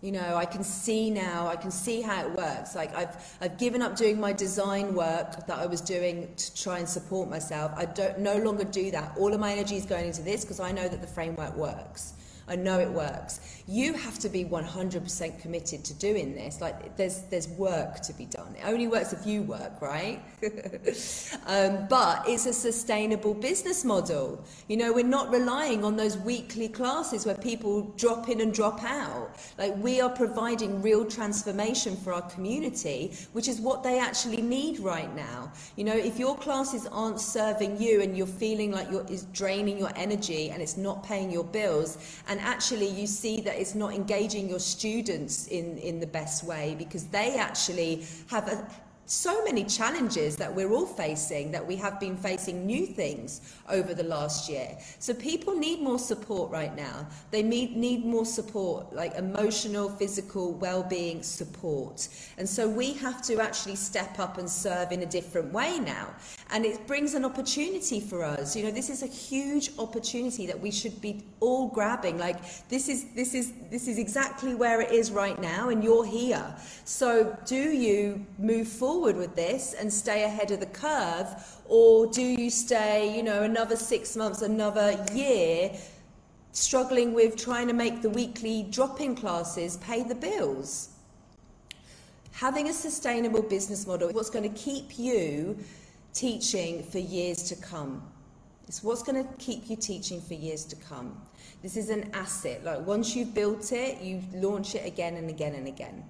you 0.00 0.12
know, 0.12 0.36
I 0.36 0.46
can 0.46 0.62
see 0.64 1.10
now, 1.10 1.48
I 1.48 1.56
can 1.56 1.70
see 1.70 2.00
how 2.00 2.24
it 2.24 2.32
works. 2.32 2.74
Like 2.74 2.94
I've 2.94 3.36
I've 3.42 3.58
given 3.58 3.82
up 3.82 3.96
doing 3.96 4.18
my 4.18 4.32
design 4.32 4.94
work 4.94 5.46
that 5.46 5.58
I 5.58 5.66
was 5.66 5.82
doing 5.82 6.32
to 6.36 6.62
try 6.62 6.78
and 6.78 6.88
support 6.88 7.28
myself. 7.28 7.72
I 7.76 7.84
don't 7.84 8.20
no 8.20 8.36
longer 8.38 8.64
do 8.64 8.90
that. 8.92 9.12
All 9.18 9.34
of 9.34 9.40
my 9.40 9.52
energy 9.52 9.76
is 9.76 9.84
going 9.84 10.06
into 10.06 10.22
this 10.22 10.42
because 10.42 10.60
I 10.60 10.72
know 10.72 10.88
that 10.88 11.02
the 11.02 11.06
framework 11.06 11.54
works. 11.54 12.14
I 12.48 12.56
know 12.56 12.78
it 12.78 12.90
works. 12.90 13.40
You 13.66 13.92
have 13.92 14.18
to 14.20 14.28
be 14.28 14.44
100% 14.44 15.40
committed 15.40 15.84
to 15.84 15.94
doing 15.94 16.34
this. 16.34 16.60
Like 16.60 16.96
there's 16.96 17.22
there's 17.30 17.48
work 17.48 18.00
to 18.00 18.12
be 18.14 18.24
done. 18.26 18.54
It 18.56 18.64
only 18.64 18.88
works 18.88 19.12
if 19.12 19.26
you 19.26 19.42
work, 19.42 19.80
right? 19.82 20.22
um, 21.46 21.86
but 21.88 22.26
it's 22.26 22.46
a 22.46 22.52
sustainable 22.52 23.34
business 23.34 23.84
model. 23.84 24.44
You 24.68 24.78
know, 24.78 24.92
we're 24.92 25.04
not 25.04 25.30
relying 25.30 25.84
on 25.84 25.96
those 25.96 26.16
weekly 26.16 26.68
classes 26.68 27.26
where 27.26 27.34
people 27.34 27.82
drop 27.96 28.28
in 28.28 28.40
and 28.40 28.54
drop 28.54 28.82
out. 28.82 29.36
Like 29.58 29.76
we 29.76 30.00
are 30.00 30.10
providing 30.10 30.80
real 30.80 31.04
transformation 31.04 31.96
for 31.96 32.12
our 32.12 32.22
community, 32.22 33.12
which 33.32 33.48
is 33.48 33.60
what 33.60 33.82
they 33.82 33.98
actually 33.98 34.40
need 34.40 34.80
right 34.80 35.14
now. 35.14 35.52
You 35.76 35.84
know, 35.84 35.96
if 35.96 36.18
your 36.18 36.36
classes 36.36 36.86
aren't 36.90 37.20
serving 37.20 37.80
you 37.80 38.00
and 38.00 38.16
you're 38.16 38.26
feeling 38.26 38.72
like 38.72 38.90
you're 38.90 39.06
is 39.08 39.24
draining 39.32 39.78
your 39.78 39.90
energy 39.96 40.50
and 40.50 40.62
it's 40.62 40.76
not 40.76 41.02
paying 41.02 41.30
your 41.30 41.44
bills 41.44 41.98
and 42.28 42.37
and 42.38 42.46
actually 42.46 42.88
you 42.88 43.06
see 43.06 43.40
that 43.40 43.60
it's 43.60 43.74
not 43.74 43.92
engaging 43.92 44.48
your 44.48 44.60
students 44.60 45.48
in, 45.48 45.76
in 45.78 45.98
the 45.98 46.06
best 46.06 46.44
way 46.44 46.76
because 46.78 47.04
they 47.06 47.36
actually 47.36 48.04
have 48.28 48.46
a 48.48 48.70
so 49.08 49.42
many 49.42 49.64
challenges 49.64 50.36
that 50.36 50.54
we're 50.54 50.70
all 50.70 50.84
facing, 50.84 51.50
that 51.50 51.66
we 51.66 51.76
have 51.76 51.98
been 51.98 52.14
facing 52.14 52.66
new 52.66 52.86
things 52.86 53.40
over 53.70 53.94
the 53.94 54.02
last 54.02 54.50
year. 54.50 54.76
So 54.98 55.14
people 55.14 55.56
need 55.56 55.80
more 55.80 55.98
support 55.98 56.50
right 56.50 56.76
now. 56.76 57.06
They 57.30 57.42
need, 57.42 57.74
need 57.74 58.04
more 58.04 58.26
support, 58.26 58.92
like 58.92 59.14
emotional, 59.14 59.88
physical, 59.88 60.52
well-being 60.52 61.22
support. 61.22 62.06
And 62.36 62.46
so 62.46 62.68
we 62.68 62.92
have 62.94 63.22
to 63.22 63.40
actually 63.40 63.76
step 63.76 64.18
up 64.18 64.36
and 64.36 64.48
serve 64.48 64.92
in 64.92 65.00
a 65.00 65.06
different 65.06 65.54
way 65.54 65.78
now. 65.78 66.14
And 66.50 66.66
it 66.66 66.86
brings 66.86 67.14
an 67.14 67.24
opportunity 67.24 68.00
for 68.00 68.22
us. 68.22 68.54
You 68.54 68.64
know, 68.64 68.70
this 68.70 68.90
is 68.90 69.02
a 69.02 69.06
huge 69.06 69.70
opportunity 69.78 70.46
that 70.46 70.60
we 70.60 70.70
should 70.70 71.00
be 71.00 71.24
all 71.40 71.68
grabbing. 71.68 72.18
Like 72.18 72.68
this 72.68 72.88
is 72.88 73.06
this 73.14 73.34
is 73.34 73.52
this 73.70 73.86
is 73.86 73.98
exactly 73.98 74.54
where 74.54 74.80
it 74.80 74.90
is 74.90 75.10
right 75.10 75.38
now, 75.40 75.68
and 75.68 75.84
you're 75.84 76.06
here. 76.06 76.54
So 76.84 77.36
do 77.44 77.54
you 77.54 78.24
move 78.38 78.66
forward 78.66 78.97
with 79.16 79.36
this 79.36 79.74
and 79.74 79.92
stay 79.92 80.24
ahead 80.24 80.50
of 80.50 80.60
the 80.60 80.66
curve, 80.66 81.26
or 81.66 82.06
do 82.06 82.22
you 82.22 82.50
stay, 82.50 83.16
you 83.16 83.22
know, 83.22 83.42
another 83.42 83.76
six 83.76 84.16
months, 84.16 84.42
another 84.42 85.04
year? 85.14 85.72
struggling 86.52 87.14
with 87.14 87.36
trying 87.36 87.68
to 87.68 87.72
make 87.72 88.02
the 88.02 88.10
weekly 88.10 88.64
drop-in 88.70 89.14
classes 89.14 89.76
pay 89.78 90.02
the 90.02 90.14
bills. 90.14 90.90
Having 92.32 92.68
a 92.68 92.72
sustainable 92.72 93.42
business 93.42 93.86
model, 93.86 94.10
what's 94.10 94.30
going 94.30 94.48
to 94.48 94.58
keep 94.58 94.98
you 94.98 95.58
teaching 96.12 96.82
for 96.82 96.98
years 96.98 97.42
to 97.44 97.56
come. 97.56 98.02
It's 98.66 98.82
what's 98.82 99.02
going 99.02 99.24
to 99.24 99.32
keep 99.38 99.70
you 99.70 99.76
teaching 99.76 100.20
for 100.20 100.34
years 100.34 100.64
to 100.66 100.76
come. 100.76 101.20
This 101.62 101.76
is 101.76 101.90
an 101.90 102.10
asset. 102.12 102.64
Like 102.64 102.86
once 102.86 103.16
you've 103.16 103.34
built 103.34 103.72
it, 103.72 104.00
you 104.00 104.22
launch 104.34 104.74
it 104.74 104.86
again 104.86 105.14
and 105.16 105.30
again 105.30 105.54
and 105.54 105.66
again. 105.66 106.04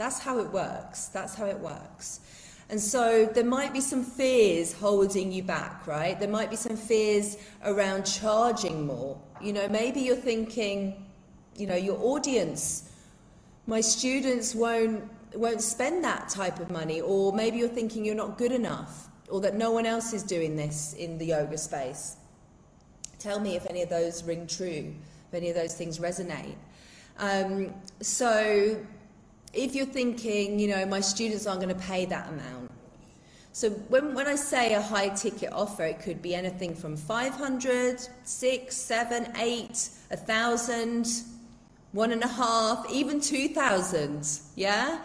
That's 0.00 0.18
how 0.18 0.38
it 0.38 0.50
works. 0.50 1.08
That's 1.08 1.34
how 1.34 1.44
it 1.44 1.58
works. 1.58 2.20
And 2.70 2.80
so 2.80 3.26
there 3.26 3.44
might 3.44 3.74
be 3.74 3.82
some 3.82 4.02
fears 4.02 4.72
holding 4.72 5.30
you 5.30 5.42
back, 5.42 5.86
right? 5.86 6.18
There 6.18 6.26
might 6.26 6.48
be 6.48 6.56
some 6.56 6.74
fears 6.74 7.36
around 7.66 8.04
charging 8.04 8.86
more. 8.86 9.20
You 9.42 9.52
know, 9.52 9.68
maybe 9.68 10.00
you're 10.00 10.16
thinking, 10.16 11.04
you 11.54 11.66
know, 11.66 11.76
your 11.76 11.98
audience, 12.00 12.88
my 13.66 13.82
students 13.82 14.54
won't 14.54 15.04
won't 15.34 15.60
spend 15.60 16.02
that 16.04 16.30
type 16.30 16.60
of 16.60 16.70
money 16.70 17.02
or 17.02 17.34
maybe 17.34 17.58
you're 17.58 17.68
thinking 17.68 18.02
you're 18.02 18.14
not 18.14 18.38
good 18.38 18.52
enough 18.52 19.10
or 19.28 19.42
that 19.42 19.54
no 19.54 19.70
one 19.70 19.84
else 19.84 20.14
is 20.14 20.22
doing 20.22 20.56
this 20.56 20.94
in 20.94 21.18
the 21.18 21.26
yoga 21.26 21.58
space. 21.58 22.16
Tell 23.18 23.38
me 23.38 23.54
if 23.54 23.66
any 23.68 23.82
of 23.82 23.90
those 23.90 24.24
ring 24.24 24.46
true, 24.46 24.94
if 25.28 25.34
any 25.34 25.50
of 25.50 25.54
those 25.54 25.74
things 25.74 25.98
resonate. 25.98 26.56
Um, 27.18 27.74
so 28.00 28.80
if 29.52 29.74
you're 29.74 29.86
thinking, 29.86 30.58
you 30.58 30.68
know, 30.68 30.86
my 30.86 31.00
students 31.00 31.46
aren't 31.46 31.60
going 31.60 31.74
to 31.74 31.80
pay 31.82 32.04
that 32.06 32.28
amount. 32.28 32.70
So 33.52 33.70
when, 33.70 34.14
when 34.14 34.28
I 34.28 34.36
say 34.36 34.74
a 34.74 34.80
high 34.80 35.08
ticket 35.08 35.52
offer, 35.52 35.84
it 35.84 36.00
could 36.00 36.22
be 36.22 36.34
anything 36.34 36.74
from 36.74 36.96
500, 36.96 38.00
6, 38.22 38.76
7, 38.76 39.32
8, 39.36 39.88
1,000, 40.08 41.06
one 41.92 42.12
and 42.12 42.22
a 42.22 42.28
half, 42.28 42.86
even 42.90 43.20
2,000, 43.20 44.40
yeah? 44.54 45.00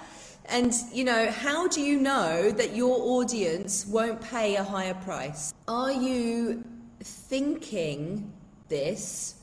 And, 0.48 0.74
you 0.94 1.04
know, 1.04 1.32
how 1.32 1.68
do 1.68 1.82
you 1.82 2.00
know 2.00 2.52
that 2.52 2.76
your 2.76 2.98
audience 3.00 3.88
won't 3.88 4.22
pay 4.22 4.56
a 4.56 4.64
higher 4.64 4.94
price? 4.94 5.52
Are 5.68 5.92
you 5.92 6.64
thinking 7.00 8.32
this 8.70 9.36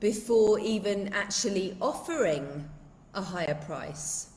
before 0.00 0.58
even 0.60 1.12
actually 1.14 1.76
offering 1.80 2.68
a 3.14 3.22
higher 3.22 3.54
price? 3.66 4.28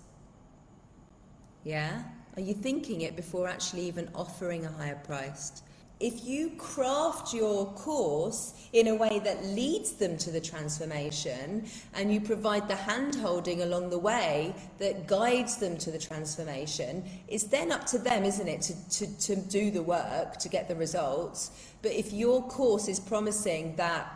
Yeah? 1.64 2.04
Are 2.36 2.42
you 2.42 2.54
thinking 2.54 3.02
it 3.02 3.16
before 3.16 3.48
actually 3.48 3.84
even 3.84 4.10
offering 4.16 4.66
a 4.66 4.72
higher 4.72 5.00
price? 5.04 5.62
if 6.02 6.26
you 6.26 6.50
craft 6.58 7.32
your 7.32 7.68
course 7.74 8.54
in 8.74 8.88
a 8.88 8.96
way 8.96 9.22
that 9.24 9.46
leads 9.46 9.92
them 9.94 10.18
to 10.18 10.32
the 10.32 10.42
transformation 10.42 11.64
and 11.94 12.12
you 12.12 12.20
provide 12.20 12.68
the 12.68 12.76
hand 12.76 13.14
holding 13.16 13.62
along 13.62 13.92
the 13.92 13.98
way 13.98 14.54
that 14.80 15.08
guides 15.08 15.58
them 15.58 15.78
to 15.78 15.92
the 15.92 16.00
transformation, 16.00 17.04
it's 17.28 17.44
then 17.44 17.72
up 17.72 17.86
to 17.86 18.00
them, 18.00 18.24
isn't 18.24 18.48
it, 18.48 18.62
to, 18.62 18.90
to, 18.90 19.20
to 19.20 19.36
do 19.36 19.70
the 19.70 19.84
work 19.84 20.38
to 20.38 20.50
get 20.50 20.68
the 20.68 20.76
results. 20.76 21.52
But 21.84 21.92
if 21.92 22.12
your 22.12 22.42
course 22.48 22.88
is 22.88 23.00
promising 23.00 23.76
that, 23.76 24.12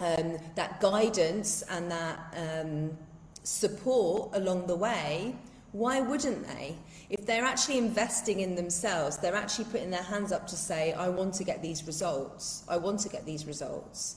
um, 0.00 0.36
that 0.56 0.78
guidance 0.80 1.62
and 1.70 1.90
that 1.90 2.18
um, 2.36 2.90
support 3.48 4.30
along 4.34 4.66
the 4.66 4.76
way, 4.76 5.34
why 5.72 6.00
wouldn't 6.00 6.46
they? 6.46 6.76
If 7.08 7.24
they're 7.24 7.44
actually 7.44 7.78
investing 7.78 8.40
in 8.40 8.54
themselves, 8.54 9.16
they're 9.16 9.34
actually 9.34 9.64
putting 9.66 9.90
their 9.90 10.02
hands 10.02 10.32
up 10.32 10.46
to 10.48 10.56
say, 10.56 10.92
I 10.92 11.08
want 11.08 11.34
to 11.34 11.44
get 11.44 11.62
these 11.62 11.86
results. 11.86 12.64
I 12.68 12.76
want 12.76 13.00
to 13.00 13.08
get 13.08 13.24
these 13.24 13.46
results. 13.46 14.16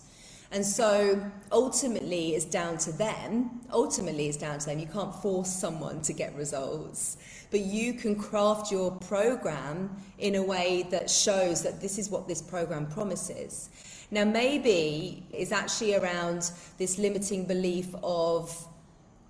And 0.51 0.65
so 0.65 1.21
ultimately, 1.49 2.35
it's 2.35 2.43
down 2.43 2.77
to 2.79 2.91
them. 2.91 3.61
Ultimately, 3.71 4.27
it's 4.27 4.37
down 4.37 4.59
to 4.59 4.65
them. 4.65 4.79
You 4.79 4.87
can't 4.87 5.15
force 5.15 5.49
someone 5.49 6.01
to 6.01 6.11
get 6.11 6.35
results, 6.35 7.15
but 7.51 7.61
you 7.61 7.93
can 7.93 8.15
craft 8.17 8.69
your 8.69 8.91
program 8.91 9.95
in 10.17 10.35
a 10.35 10.43
way 10.43 10.85
that 10.91 11.09
shows 11.09 11.63
that 11.63 11.79
this 11.79 11.97
is 11.97 12.09
what 12.09 12.27
this 12.27 12.41
program 12.41 12.85
promises. 12.85 13.69
Now, 14.11 14.25
maybe 14.25 15.25
it's 15.31 15.53
actually 15.53 15.95
around 15.95 16.51
this 16.77 16.97
limiting 16.97 17.45
belief 17.45 17.95
of, 18.03 18.67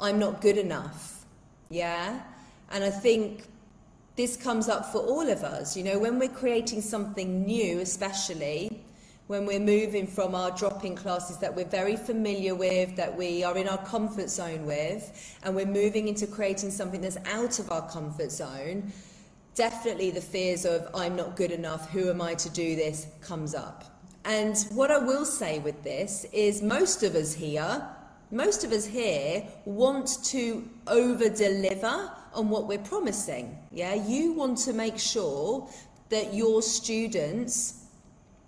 I'm 0.02 0.20
not 0.20 0.42
good 0.42 0.58
enough. 0.58 1.26
Yeah? 1.70 2.22
And 2.72 2.84
I 2.84 2.90
think 2.90 3.44
this 4.16 4.36
comes 4.36 4.68
up 4.68 4.92
for 4.92 5.00
all 5.00 5.30
of 5.30 5.44
us. 5.44 5.78
You 5.78 5.84
know, 5.84 6.00
when 6.00 6.20
we're 6.20 6.30
creating 6.30 6.82
something 6.82 7.46
new, 7.46 7.80
especially 7.80 8.84
when 9.28 9.46
we're 9.46 9.60
moving 9.60 10.06
from 10.06 10.36
our 10.36 10.52
drop-in 10.52 10.96
classes 10.96 11.38
that 11.38 11.56
we're 11.56 11.64
very 11.64 11.96
familiar 11.96 12.54
with, 12.54 12.96
that 12.98 13.16
we 13.16 13.44
are 13.44 13.58
in 13.58 13.70
our 13.70 13.78
comfort 13.86 14.30
zone 14.30 14.66
with, 14.66 15.38
and 15.44 15.56
we're 15.56 15.66
moving 15.66 16.10
into 16.10 16.28
creating 16.28 16.70
something 16.70 17.00
that's 17.00 17.18
out 17.32 17.60
of 17.60 17.72
our 17.72 17.88
comfort 17.90 18.30
zone, 18.30 18.92
definitely 19.56 20.12
the 20.12 20.20
fears 20.20 20.66
of 20.66 20.90
I'm 20.94 21.16
not 21.16 21.38
good 21.38 21.52
enough, 21.52 21.90
who 21.92 22.10
am 22.10 22.22
I 22.22 22.34
to 22.36 22.50
do 22.50 22.76
this, 22.76 23.08
comes 23.22 23.56
up. 23.56 23.86
And 24.26 24.58
what 24.72 24.92
I 24.92 24.98
will 24.98 25.26
say 25.26 25.60
with 25.60 25.82
this 25.82 26.26
is 26.34 26.62
most 26.62 27.02
of 27.02 27.16
us 27.16 27.34
here, 27.34 27.88
most 28.32 28.64
of 28.64 28.72
us 28.72 28.86
here 28.86 29.44
want 29.66 30.24
to 30.26 30.68
over 30.88 31.30
deliver 31.30 32.12
on 32.34 32.50
what 32.50 32.68
we're 32.68 32.80
promising. 32.80 33.58
Yeah, 33.72 33.94
you 33.94 34.34
want 34.34 34.58
to 34.60 34.74
make 34.74 34.98
sure 34.98 35.68
that 36.10 36.34
your 36.34 36.62
students 36.62 37.86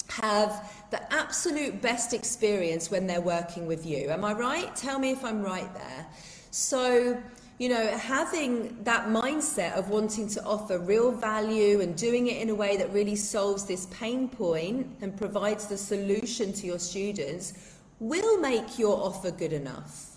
have 0.10 0.72
the 0.92 1.14
absolute 1.14 1.82
best 1.82 2.14
experience 2.14 2.92
when 2.92 3.08
they're 3.08 3.22
working 3.22 3.66
with 3.66 3.86
you. 3.86 4.10
Am 4.10 4.24
I 4.24 4.34
right? 4.34 4.76
Tell 4.76 5.00
me 5.00 5.12
if 5.12 5.24
I'm 5.26 5.42
right 5.42 5.74
there. 5.74 6.06
So, 6.52 7.22
you 7.58 7.70
know, 7.70 7.88
having 7.98 8.84
that 8.84 9.08
mindset 9.08 9.74
of 9.74 9.90
wanting 9.90 10.28
to 10.30 10.44
offer 10.44 10.78
real 10.78 11.12
value 11.12 11.82
and 11.82 11.96
doing 11.96 12.28
it 12.28 12.42
in 12.42 12.50
a 12.50 12.56
way 12.56 12.78
that 12.78 12.94
really 12.94 13.16
solves 13.16 13.66
this 13.66 13.88
pain 13.88 14.28
point 14.28 14.88
and 15.02 15.18
provides 15.18 15.68
the 15.68 15.78
solution 15.78 16.54
to 16.54 16.68
your 16.68 16.80
students 16.80 17.73
will 18.04 18.40
make 18.40 18.78
your 18.78 18.98
offer 18.98 19.32
good 19.32 19.54
enough. 19.54 20.14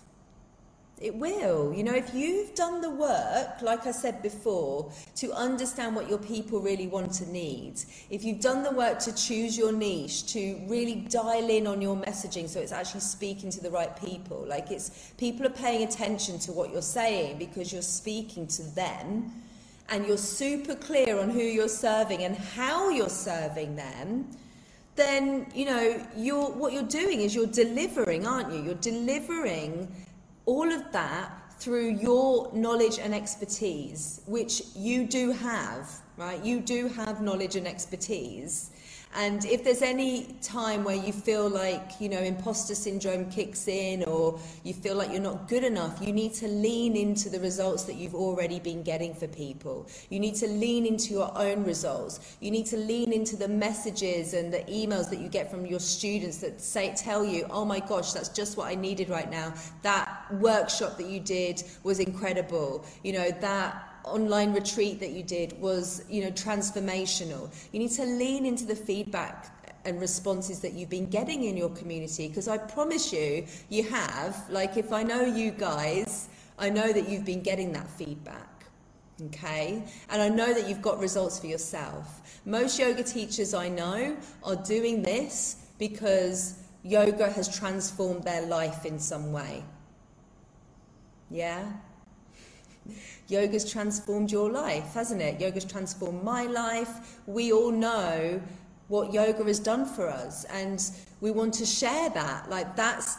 It 0.99 1.13
will. 1.13 1.73
You 1.73 1.83
know, 1.83 1.93
if 1.93 2.11
you've 2.15 2.55
done 2.55 2.81
the 2.81 2.89
work, 2.89 3.61
like 3.61 3.85
I 3.85 3.91
said 3.91 4.23
before, 4.23 4.91
to 5.17 5.31
understand 5.31 5.95
what 5.95 6.09
your 6.09 6.17
people 6.17 6.59
really 6.59 6.87
want 6.87 7.21
and 7.21 7.31
need, 7.31 7.75
if 8.09 8.23
you've 8.23 8.39
done 8.39 8.63
the 8.63 8.71
work 8.71 8.97
to 8.99 9.13
choose 9.13 9.55
your 9.55 9.71
niche, 9.71 10.25
to 10.33 10.59
really 10.67 10.95
dial 10.95 11.49
in 11.49 11.67
on 11.67 11.81
your 11.83 11.95
messaging 11.95 12.49
so 12.49 12.59
it's 12.59 12.71
actually 12.71 13.01
speaking 13.01 13.51
to 13.51 13.61
the 13.61 13.69
right 13.69 13.95
people, 13.95 14.43
like 14.47 14.71
it's 14.71 15.11
people 15.17 15.45
are 15.45 15.51
paying 15.51 15.87
attention 15.87 16.39
to 16.39 16.51
what 16.51 16.71
you're 16.71 16.81
saying 16.81 17.37
because 17.37 17.71
you're 17.71 17.83
speaking 17.83 18.47
to 18.47 18.63
them 18.63 19.31
and 19.89 20.05
you're 20.07 20.17
super 20.17 20.73
clear 20.73 21.19
on 21.19 21.29
who 21.29 21.41
you're 21.41 21.69
serving 21.69 22.23
and 22.23 22.35
how 22.35 22.89
you're 22.89 23.07
serving 23.07 23.75
them, 23.75 24.27
then, 24.97 25.47
you 25.53 25.65
know, 25.65 26.03
you're, 26.15 26.49
what 26.49 26.73
you're 26.73 26.83
doing 26.83 27.21
is 27.21 27.33
you're 27.33 27.45
delivering, 27.45 28.27
aren't 28.27 28.51
you? 28.51 28.61
You're 28.61 28.75
delivering 28.75 29.87
all 30.45 30.69
of 30.71 30.91
that 30.91 31.31
through 31.59 31.89
your 31.89 32.51
knowledge 32.53 32.99
and 32.99 33.15
expertise, 33.15 34.21
which 34.27 34.63
you 34.75 35.07
do 35.07 35.31
have, 35.31 35.89
right? 36.17 36.43
You 36.43 36.59
do 36.59 36.87
have 36.89 37.21
knowledge 37.21 37.55
and 37.55 37.67
expertise. 37.67 38.71
And 39.15 39.45
if 39.45 39.63
there's 39.63 39.81
any 39.81 40.35
time 40.41 40.83
where 40.83 40.95
you 40.95 41.11
feel 41.11 41.49
like, 41.49 41.99
you 41.99 42.09
know, 42.09 42.19
imposter 42.19 42.75
syndrome 42.75 43.31
kicks 43.31 43.67
in 43.67 44.03
or 44.03 44.39
you 44.63 44.73
feel 44.73 44.95
like 44.95 45.11
you're 45.11 45.21
not 45.21 45.47
good 45.47 45.63
enough, 45.63 45.99
you 46.05 46.13
need 46.13 46.33
to 46.35 46.47
lean 46.47 46.95
into 46.95 47.29
the 47.29 47.39
results 47.39 47.83
that 47.83 47.95
you've 47.95 48.15
already 48.15 48.59
been 48.59 48.83
getting 48.83 49.15
for 49.15 49.27
people. 49.27 49.87
You 50.09 50.19
need 50.19 50.35
to 50.35 50.47
lean 50.47 50.85
into 50.85 51.13
your 51.13 51.35
own 51.37 51.63
results. 51.63 52.37
You 52.41 52.51
need 52.51 52.67
to 52.67 52.77
lean 52.77 53.11
into 53.11 53.35
the 53.35 53.47
messages 53.47 54.33
and 54.33 54.53
the 54.53 54.59
emails 54.69 55.09
that 55.09 55.19
you 55.19 55.29
get 55.29 55.49
from 55.49 55.65
your 55.65 55.79
students 55.79 56.37
that 56.37 56.61
say 56.61 56.93
tell 56.95 57.25
you, 57.25 57.47
"Oh 57.49 57.65
my 57.65 57.79
gosh, 57.79 58.13
that's 58.13 58.29
just 58.29 58.57
what 58.57 58.67
I 58.67 58.75
needed 58.75 59.09
right 59.09 59.29
now. 59.31 59.53
That 59.81 60.25
workshop 60.33 60.97
that 60.97 61.07
you 61.07 61.19
did 61.19 61.63
was 61.83 61.99
incredible. 61.99 62.85
You 63.03 63.13
know, 63.13 63.31
that 63.31 63.86
online 64.03 64.53
retreat 64.53 64.99
that 64.99 65.11
you 65.11 65.23
did 65.23 65.59
was, 65.59 66.03
you 66.09 66.23
know, 66.23 66.31
transformational. 66.31 67.53
You 67.71 67.79
need 67.79 67.91
to 67.91 68.03
lean 68.05 68.45
into 68.45 68.65
the 68.65 68.75
feedback 68.75 69.53
and 69.85 69.99
responses 69.99 70.59
that 70.59 70.73
you've 70.73 70.89
been 70.89 71.09
getting 71.09 71.45
in 71.45 71.55
your 71.55 71.69
community 71.69 72.27
because 72.27 72.47
I 72.47 72.57
promise 72.57 73.13
you, 73.13 73.45
you 73.69 73.83
have. 73.83 74.49
Like, 74.49 74.77
if 74.77 74.91
I 74.91 75.03
know 75.03 75.23
you 75.23 75.51
guys, 75.51 76.29
I 76.59 76.69
know 76.69 76.91
that 76.91 77.07
you've 77.07 77.25
been 77.25 77.41
getting 77.41 77.71
that 77.73 77.89
feedback. 77.89 78.47
Okay, 79.25 79.81
and 80.09 80.21
I 80.21 80.29
know 80.29 80.53
that 80.53 80.69
you've 80.69 80.81
got 80.81 80.99
results 80.99 81.39
for 81.39 81.47
yourself. 81.47 82.21
Most 82.45 82.77
yoga 82.77 83.01
teachers 83.01 83.55
I 83.55 83.67
know 83.67 84.15
are 84.43 84.55
doing 84.55 85.01
this 85.01 85.65
because 85.79 86.59
yoga 86.83 87.29
has 87.31 87.47
transformed 87.57 88.23
their 88.23 88.45
life 88.45 88.85
in 88.85 88.99
some 88.99 89.31
way. 89.31 89.63
Yeah? 91.31 91.65
Yoga's 93.27 93.69
transformed 93.69 94.31
your 94.31 94.51
life, 94.51 94.93
hasn't 94.93 95.21
it? 95.21 95.39
Yoga's 95.41 95.65
transformed 95.65 96.23
my 96.23 96.43
life. 96.43 97.19
We 97.25 97.51
all 97.51 97.71
know 97.71 98.41
what 98.87 99.11
yoga 99.11 99.43
has 99.43 99.59
done 99.59 99.85
for 99.85 100.07
us, 100.09 100.45
and 100.45 100.81
we 101.19 101.31
want 101.31 101.53
to 101.55 101.65
share 101.65 102.09
that. 102.11 102.49
Like, 102.49 102.75
that's 102.75 103.17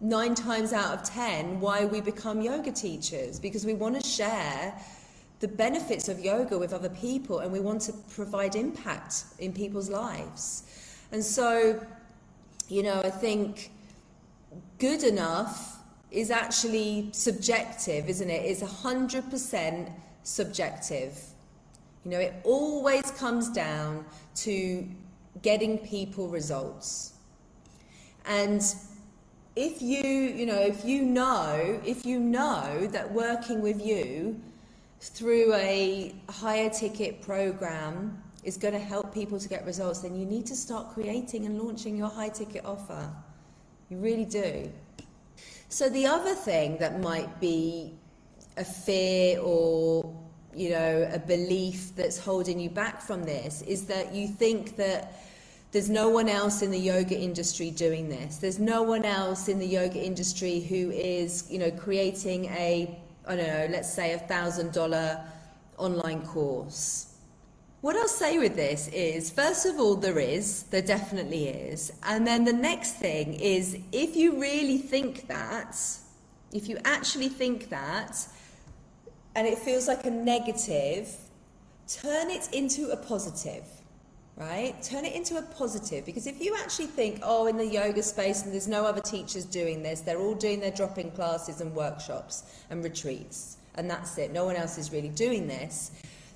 nine 0.00 0.34
times 0.34 0.74
out 0.74 0.92
of 0.92 1.02
ten 1.04 1.58
why 1.58 1.86
we 1.86 2.00
become 2.00 2.42
yoga 2.42 2.70
teachers, 2.70 3.40
because 3.40 3.64
we 3.64 3.72
want 3.72 4.00
to 4.00 4.06
share 4.06 4.74
the 5.40 5.48
benefits 5.48 6.08
of 6.08 6.20
yoga 6.20 6.58
with 6.58 6.72
other 6.72 6.88
people 6.90 7.40
and 7.40 7.52
we 7.52 7.60
want 7.60 7.80
to 7.82 7.92
provide 8.14 8.54
impact 8.54 9.24
in 9.38 9.52
people's 9.52 9.90
lives. 9.90 10.62
And 11.12 11.22
so, 11.22 11.84
you 12.68 12.82
know, 12.82 13.00
I 13.02 13.10
think 13.10 13.70
good 14.78 15.02
enough 15.02 15.78
is 16.14 16.30
actually 16.30 17.08
subjective, 17.12 18.08
isn't 18.08 18.30
it? 18.30 18.44
It's 18.44 18.62
100% 18.62 19.92
subjective. 20.22 21.20
You 22.04 22.10
know, 22.12 22.20
it 22.20 22.34
always 22.44 23.10
comes 23.12 23.50
down 23.50 24.04
to 24.36 24.86
getting 25.42 25.78
people 25.78 26.28
results. 26.28 27.14
And 28.26 28.62
if 29.56 29.82
you, 29.82 30.02
you 30.02 30.46
know, 30.46 30.60
if 30.60 30.84
you 30.84 31.04
know, 31.04 31.80
if 31.84 32.06
you 32.06 32.20
know 32.20 32.86
that 32.90 33.12
working 33.12 33.60
with 33.60 33.84
you 33.84 34.40
through 35.00 35.52
a 35.54 36.14
higher 36.30 36.70
ticket 36.70 37.22
program 37.22 38.22
is 38.42 38.56
going 38.56 38.74
to 38.74 38.80
help 38.80 39.12
people 39.12 39.38
to 39.38 39.48
get 39.48 39.64
results, 39.64 40.00
then 40.00 40.14
you 40.14 40.26
need 40.26 40.46
to 40.46 40.54
start 40.54 40.92
creating 40.92 41.46
and 41.46 41.60
launching 41.60 41.96
your 41.96 42.08
high 42.08 42.28
ticket 42.28 42.64
offer. 42.64 43.10
You 43.88 43.98
really 43.98 44.24
do. 44.24 44.70
So 45.74 45.88
the 45.88 46.06
other 46.06 46.36
thing 46.36 46.76
that 46.78 47.00
might 47.00 47.40
be 47.40 47.94
a 48.56 48.64
fear 48.64 49.40
or 49.40 50.08
you 50.54 50.70
know 50.70 51.10
a 51.12 51.18
belief 51.18 51.96
that's 51.96 52.16
holding 52.16 52.60
you 52.60 52.70
back 52.70 53.02
from 53.02 53.24
this 53.24 53.60
is 53.62 53.84
that 53.86 54.14
you 54.14 54.28
think 54.28 54.76
that 54.76 55.20
there's 55.72 55.90
no 55.90 56.08
one 56.10 56.28
else 56.28 56.62
in 56.62 56.70
the 56.70 56.78
yoga 56.78 57.18
industry 57.18 57.72
doing 57.72 58.08
this. 58.08 58.36
There's 58.36 58.60
no 58.60 58.84
one 58.84 59.04
else 59.04 59.48
in 59.48 59.58
the 59.58 59.66
yoga 59.66 60.00
industry 60.00 60.60
who 60.60 60.92
is, 60.92 61.50
you 61.50 61.58
know, 61.58 61.72
creating 61.72 62.44
a 62.44 62.96
I 63.26 63.34
don't 63.34 63.44
know, 63.44 63.66
let's 63.68 63.92
say 63.92 64.12
a 64.12 64.18
thousand 64.18 64.72
dollar 64.72 65.20
online 65.76 66.24
course. 66.24 67.13
What 67.84 67.96
I'll 67.96 68.08
say 68.08 68.38
with 68.38 68.56
this 68.56 68.88
is, 68.94 69.30
first 69.30 69.66
of 69.66 69.78
all, 69.78 69.94
there 69.94 70.18
is, 70.18 70.62
there 70.70 70.80
definitely 70.80 71.48
is. 71.48 71.92
And 72.04 72.26
then 72.26 72.46
the 72.46 72.52
next 72.54 72.92
thing 72.92 73.34
is, 73.34 73.76
if 73.92 74.16
you 74.16 74.40
really 74.40 74.78
think 74.78 75.28
that, 75.28 75.76
if 76.50 76.66
you 76.66 76.78
actually 76.86 77.28
think 77.28 77.68
that, 77.68 78.26
and 79.34 79.46
it 79.46 79.58
feels 79.58 79.86
like 79.86 80.06
a 80.06 80.10
negative, 80.10 81.14
turn 81.86 82.30
it 82.30 82.48
into 82.54 82.88
a 82.88 82.96
positive 82.96 83.64
right? 84.36 84.82
Turn 84.82 85.04
it 85.04 85.14
into 85.14 85.36
a 85.36 85.42
positive 85.42 86.04
because 86.04 86.26
if 86.26 86.40
you 86.40 86.56
actually 86.56 86.86
think, 86.86 87.20
oh, 87.22 87.46
in 87.46 87.56
the 87.56 87.64
yoga 87.64 88.02
space 88.02 88.42
and 88.42 88.52
there's 88.52 88.66
no 88.66 88.84
other 88.84 89.00
teachers 89.00 89.44
doing 89.44 89.80
this, 89.80 90.00
they're 90.00 90.18
all 90.18 90.34
doing 90.34 90.58
their 90.58 90.72
drop 90.72 90.98
in 90.98 91.08
classes 91.12 91.60
and 91.60 91.72
workshops 91.72 92.42
and 92.68 92.82
retreats, 92.82 93.58
and 93.76 93.88
that's 93.88 94.18
it, 94.18 94.32
no 94.32 94.44
one 94.44 94.56
else 94.56 94.76
is 94.76 94.90
really 94.90 95.10
doing 95.10 95.46
this, 95.46 95.92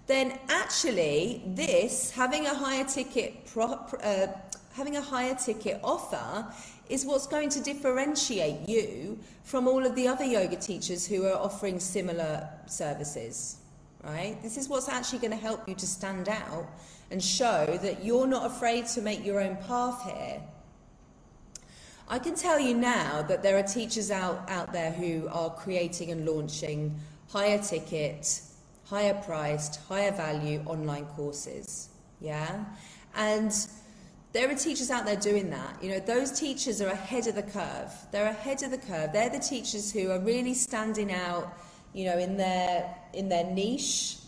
then 0.08 0.38
actually, 0.48 1.42
this, 1.46 2.10
having 2.10 2.46
a 2.46 2.54
higher 2.54 2.84
ticket, 2.84 3.44
pro, 3.44 3.66
uh, 3.66 4.26
having 4.72 4.96
a 4.96 5.02
higher 5.02 5.34
ticket 5.34 5.78
offer, 5.84 6.46
is 6.88 7.04
what's 7.04 7.26
going 7.26 7.50
to 7.50 7.60
differentiate 7.60 8.66
you 8.66 9.18
from 9.44 9.68
all 9.68 9.84
of 9.84 9.94
the 9.94 10.08
other 10.08 10.24
yoga 10.24 10.56
teachers 10.56 11.06
who 11.06 11.26
are 11.26 11.36
offering 11.36 11.78
similar 11.78 12.48
services, 12.66 13.58
right? 14.02 14.42
This 14.42 14.56
is 14.56 14.66
what's 14.66 14.88
actually 14.88 15.18
going 15.18 15.32
to 15.32 15.36
help 15.36 15.68
you 15.68 15.74
to 15.74 15.86
stand 15.86 16.30
out 16.30 16.66
and 17.10 17.22
show 17.22 17.78
that 17.82 18.02
you're 18.02 18.26
not 18.26 18.46
afraid 18.46 18.86
to 18.86 19.02
make 19.02 19.24
your 19.26 19.40
own 19.40 19.56
path 19.56 20.02
here. 20.04 20.40
I 22.08 22.18
can 22.18 22.34
tell 22.34 22.58
you 22.58 22.74
now 22.74 23.20
that 23.28 23.42
there 23.42 23.58
are 23.58 23.62
teachers 23.62 24.10
out, 24.10 24.48
out 24.48 24.72
there 24.72 24.90
who 24.90 25.28
are 25.28 25.50
creating 25.50 26.10
and 26.10 26.24
launching 26.24 26.98
higher 27.28 27.58
ticket, 27.58 28.40
higher 28.88 29.14
priced, 29.14 29.80
higher 29.88 30.12
value 30.12 30.62
online 30.66 31.06
courses. 31.06 31.88
Yeah? 32.20 32.64
And 33.14 33.52
there 34.32 34.50
are 34.50 34.54
teachers 34.54 34.90
out 34.90 35.06
there 35.06 35.16
doing 35.16 35.50
that. 35.50 35.82
You 35.82 35.90
know, 35.90 36.00
those 36.00 36.38
teachers 36.38 36.80
are 36.80 36.88
ahead 36.88 37.26
of 37.26 37.34
the 37.34 37.42
curve. 37.42 37.92
They're 38.12 38.30
ahead 38.30 38.62
of 38.62 38.70
the 38.70 38.78
curve. 38.78 39.12
They're 39.12 39.30
the 39.30 39.38
teachers 39.38 39.92
who 39.92 40.10
are 40.10 40.20
really 40.20 40.54
standing 40.54 41.12
out, 41.12 41.52
you 41.92 42.04
know, 42.04 42.18
in 42.18 42.36
their 42.36 42.94
in 43.12 43.28
their 43.28 43.44
niche 43.44 44.18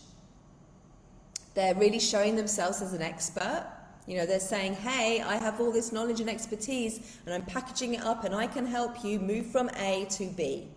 they're 1.53 1.75
really 1.75 1.99
showing 1.99 2.35
themselves 2.35 2.81
as 2.81 2.93
an 2.93 3.01
expert. 3.01 3.67
You 4.07 4.17
know, 4.17 4.25
they're 4.25 4.39
saying, 4.39 4.75
hey, 4.75 5.21
I 5.21 5.35
have 5.35 5.59
all 5.59 5.71
this 5.71 5.91
knowledge 5.91 6.19
and 6.21 6.29
expertise, 6.29 7.19
and 7.25 7.33
I'm 7.33 7.43
packaging 7.43 7.95
it 7.95 8.01
up, 8.01 8.23
and 8.23 8.33
I 8.33 8.47
can 8.47 8.65
help 8.65 9.03
you 9.03 9.19
move 9.19 9.45
from 9.47 9.69
A 9.77 10.05
to 10.11 10.25
B. 10.25 10.67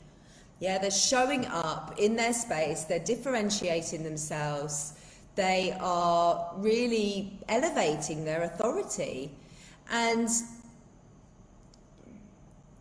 Yeah, 0.60 0.78
they're 0.78 0.90
showing 0.90 1.46
up 1.46 1.94
in 1.98 2.16
their 2.16 2.32
space, 2.32 2.84
they're 2.84 2.98
differentiating 2.98 4.02
themselves, 4.02 4.94
they 5.34 5.76
are 5.80 6.52
really 6.56 7.38
elevating 7.48 8.24
their 8.24 8.42
authority. 8.42 9.32
And 9.90 10.28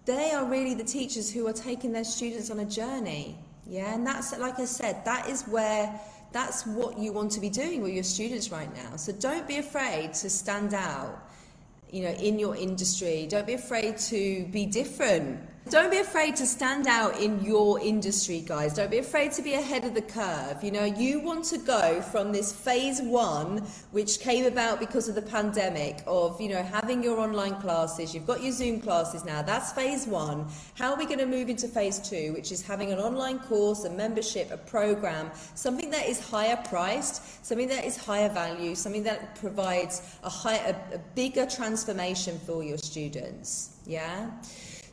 they 0.06 0.32
are 0.32 0.46
really 0.46 0.74
the 0.74 0.84
teachers 0.84 1.32
who 1.32 1.48
are 1.48 1.54
taking 1.54 1.92
their 1.92 2.04
students 2.04 2.52
on 2.52 2.60
a 2.60 2.66
journey. 2.66 3.38
Yeah, 3.66 3.94
and 3.94 4.06
that's, 4.06 4.38
like 4.38 4.60
I 4.60 4.66
said, 4.66 5.04
that 5.06 5.30
is 5.30 5.44
where 5.44 6.00
that's 6.34 6.66
what 6.66 6.98
you 6.98 7.14
want 7.14 7.32
to 7.32 7.40
be 7.40 7.50
doing 7.50 7.82
with 7.82 7.94
your 7.94 8.04
students 8.04 8.52
right 8.52 8.74
now. 8.76 8.98
So 8.98 9.14
don't 9.14 9.48
be 9.48 9.58
afraid 9.58 10.14
to 10.16 10.30
stand 10.30 10.74
out, 10.74 11.30
you 11.92 12.04
know, 12.04 12.12
in 12.12 12.40
your 12.40 12.56
industry. 12.56 13.28
Don't 13.30 13.48
be 13.48 13.54
afraid 13.54 13.98
to 14.00 14.46
be 14.52 14.66
different. 14.66 15.40
Don't 15.70 15.90
be 15.90 16.00
afraid 16.00 16.36
to 16.36 16.46
stand 16.46 16.88
out 16.88 17.20
in 17.20 17.42
your 17.42 17.80
industry, 17.80 18.42
guys. 18.42 18.74
Don't 18.74 18.92
be 18.92 18.98
afraid 18.98 19.32
to 19.32 19.42
be 19.42 19.54
ahead 19.54 19.86
of 19.86 19.94
the 19.94 20.02
curve. 20.02 20.62
You 20.62 20.72
know, 20.72 20.84
you 20.84 21.22
want 21.22 21.46
to 21.46 21.58
go 21.58 22.02
from 22.02 22.34
this 22.34 22.52
phase 22.52 23.02
one, 23.02 23.60
which 23.92 24.20
came 24.20 24.46
about 24.46 24.82
because 24.82 25.08
of 25.08 25.16
the 25.16 25.22
pandemic, 25.22 26.04
of, 26.06 26.40
you 26.40 26.50
know, 26.50 26.62
having 26.62 27.02
your 27.02 27.18
online 27.18 27.56
classes. 27.62 28.14
You've 28.14 28.28
got 28.28 28.44
your 28.44 28.52
Zoom 28.52 28.82
classes 28.82 29.24
now. 29.24 29.42
That's 29.42 29.72
phase 29.72 30.06
one. 30.06 30.48
How 30.76 30.92
are 30.92 30.98
we 30.98 31.06
going 31.06 31.20
to 31.20 31.26
move 31.26 31.50
into 31.50 31.70
phase 31.70 31.98
two, 31.98 32.34
which 32.34 32.52
is 32.52 32.62
having 32.62 32.92
an 32.92 33.00
online 33.00 33.40
course, 33.40 33.86
a 33.86 33.90
membership, 33.90 34.52
a 34.52 34.58
program, 34.58 35.32
something 35.56 35.90
that 35.92 36.08
is 36.08 36.20
higher 36.20 36.62
priced, 36.68 37.46
something 37.46 37.70
that 37.70 37.86
is 37.86 37.96
higher 37.96 38.30
value, 38.30 38.76
something 38.76 39.04
that 39.04 39.36
provides 39.38 40.18
a, 40.24 40.30
high, 40.30 40.58
a, 40.58 40.76
a 40.96 41.00
bigger 41.16 41.46
transformation 41.46 42.38
for 42.46 42.64
your 42.64 42.78
students. 42.78 43.78
Yeah? 43.88 44.30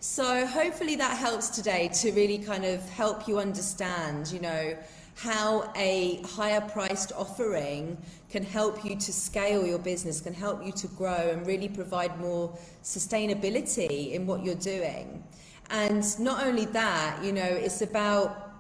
So 0.02 0.46
hopefully 0.46 0.96
that 0.96 1.18
helps 1.18 1.50
today 1.50 1.90
to 1.96 2.10
really 2.12 2.38
kind 2.38 2.64
of 2.64 2.88
help 2.88 3.28
you 3.28 3.38
understand, 3.38 4.32
you 4.32 4.40
know, 4.40 4.74
how 5.14 5.70
a 5.76 6.22
higher 6.24 6.62
priced 6.62 7.12
offering 7.12 7.98
can 8.30 8.42
help 8.42 8.82
you 8.82 8.96
to 8.96 9.12
scale 9.12 9.66
your 9.66 9.78
business, 9.78 10.22
can 10.22 10.32
help 10.32 10.64
you 10.64 10.72
to 10.72 10.86
grow 10.86 11.28
and 11.30 11.46
really 11.46 11.68
provide 11.68 12.18
more 12.18 12.56
sustainability 12.82 14.12
in 14.12 14.26
what 14.26 14.42
you're 14.42 14.54
doing. 14.54 15.22
And 15.68 16.02
not 16.18 16.46
only 16.46 16.64
that, 16.64 17.22
you 17.22 17.32
know, 17.32 17.42
it's 17.42 17.82
about 17.82 18.54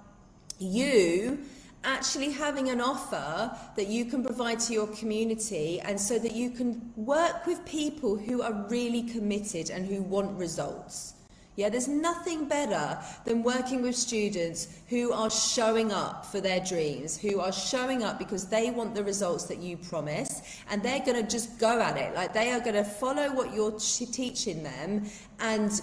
you 0.58 1.38
actually 1.84 2.32
having 2.32 2.68
an 2.68 2.82
offer 2.82 3.56
that 3.76 3.86
you 3.86 4.04
can 4.04 4.22
provide 4.22 4.60
to 4.60 4.74
your 4.74 4.88
community 4.88 5.80
and 5.80 5.98
so 5.98 6.18
that 6.18 6.32
you 6.32 6.50
can 6.50 6.92
work 6.96 7.46
with 7.46 7.64
people 7.64 8.18
who 8.18 8.42
are 8.42 8.66
really 8.68 9.04
committed 9.04 9.70
and 9.70 9.86
who 9.86 10.02
want 10.02 10.38
results. 10.38 11.14
Yeah, 11.56 11.68
there's 11.68 11.88
nothing 11.88 12.48
better 12.48 12.98
than 13.24 13.42
working 13.42 13.82
with 13.82 13.96
students 13.96 14.68
who 14.88 15.12
are 15.12 15.28
showing 15.30 15.92
up 15.92 16.24
for 16.24 16.40
their 16.40 16.60
dreams, 16.60 17.18
who 17.18 17.40
are 17.40 17.52
showing 17.52 18.02
up 18.02 18.18
because 18.18 18.46
they 18.46 18.70
want 18.70 18.94
the 18.94 19.04
results 19.04 19.44
that 19.44 19.58
you 19.58 19.76
promise, 19.76 20.42
and 20.70 20.82
they're 20.82 21.04
going 21.04 21.22
to 21.22 21.28
just 21.28 21.58
go 21.58 21.80
at 21.80 21.96
it. 21.96 22.14
Like 22.14 22.32
they 22.32 22.52
are 22.52 22.60
going 22.60 22.76
to 22.76 22.84
follow 22.84 23.34
what 23.34 23.52
you're 23.52 23.78
teaching 23.78 24.62
them 24.62 25.04
and 25.40 25.82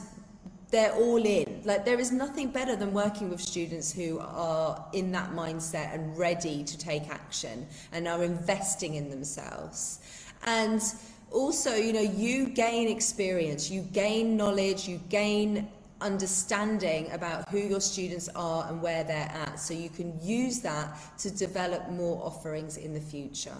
they're 0.69 0.93
all 0.93 1.23
in. 1.23 1.61
Like 1.63 1.85
there 1.85 1.99
is 1.99 2.11
nothing 2.11 2.49
better 2.49 2.75
than 2.75 2.93
working 2.93 3.29
with 3.29 3.41
students 3.41 3.91
who 3.91 4.19
are 4.19 4.85
in 4.93 5.11
that 5.11 5.31
mindset 5.31 5.93
and 5.93 6.17
ready 6.17 6.63
to 6.63 6.77
take 6.77 7.09
action 7.09 7.67
and 7.91 8.07
are 8.07 8.23
investing 8.23 8.95
in 8.95 9.09
themselves. 9.09 9.99
And 10.45 10.81
also, 11.31 11.75
you 11.75 11.93
know, 11.93 12.01
you 12.01 12.47
gain 12.47 12.87
experience, 12.87 13.69
you 13.69 13.81
gain 13.93 14.37
knowledge, 14.37 14.87
you 14.87 14.99
gain 15.09 15.67
understanding 16.01 17.11
about 17.11 17.49
who 17.49 17.57
your 17.57 17.81
students 17.81 18.29
are 18.35 18.67
and 18.69 18.81
where 18.81 19.03
they're 19.03 19.31
at 19.33 19.59
so 19.59 19.73
you 19.73 19.89
can 19.89 20.13
use 20.21 20.59
that 20.59 20.97
to 21.17 21.31
develop 21.31 21.89
more 21.89 22.23
offerings 22.23 22.77
in 22.77 22.93
the 22.93 22.99
future. 22.99 23.55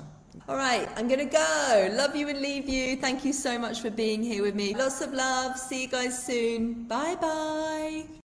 All 0.47 0.55
right, 0.55 0.87
I'm 0.95 1.07
going 1.07 1.19
to 1.19 1.25
go. 1.25 1.89
Love 1.93 2.15
you 2.15 2.29
and 2.29 2.39
leave 2.39 2.69
you. 2.69 2.95
Thank 2.97 3.25
you 3.25 3.33
so 3.33 3.57
much 3.57 3.81
for 3.81 3.89
being 3.89 4.21
here 4.21 4.43
with 4.43 4.55
me. 4.55 4.75
Lots 4.75 5.01
of 5.01 5.13
love. 5.13 5.57
See 5.57 5.83
you 5.83 5.87
guys 5.87 6.23
soon. 6.23 6.83
Bye 6.83 7.15
bye. 7.15 8.16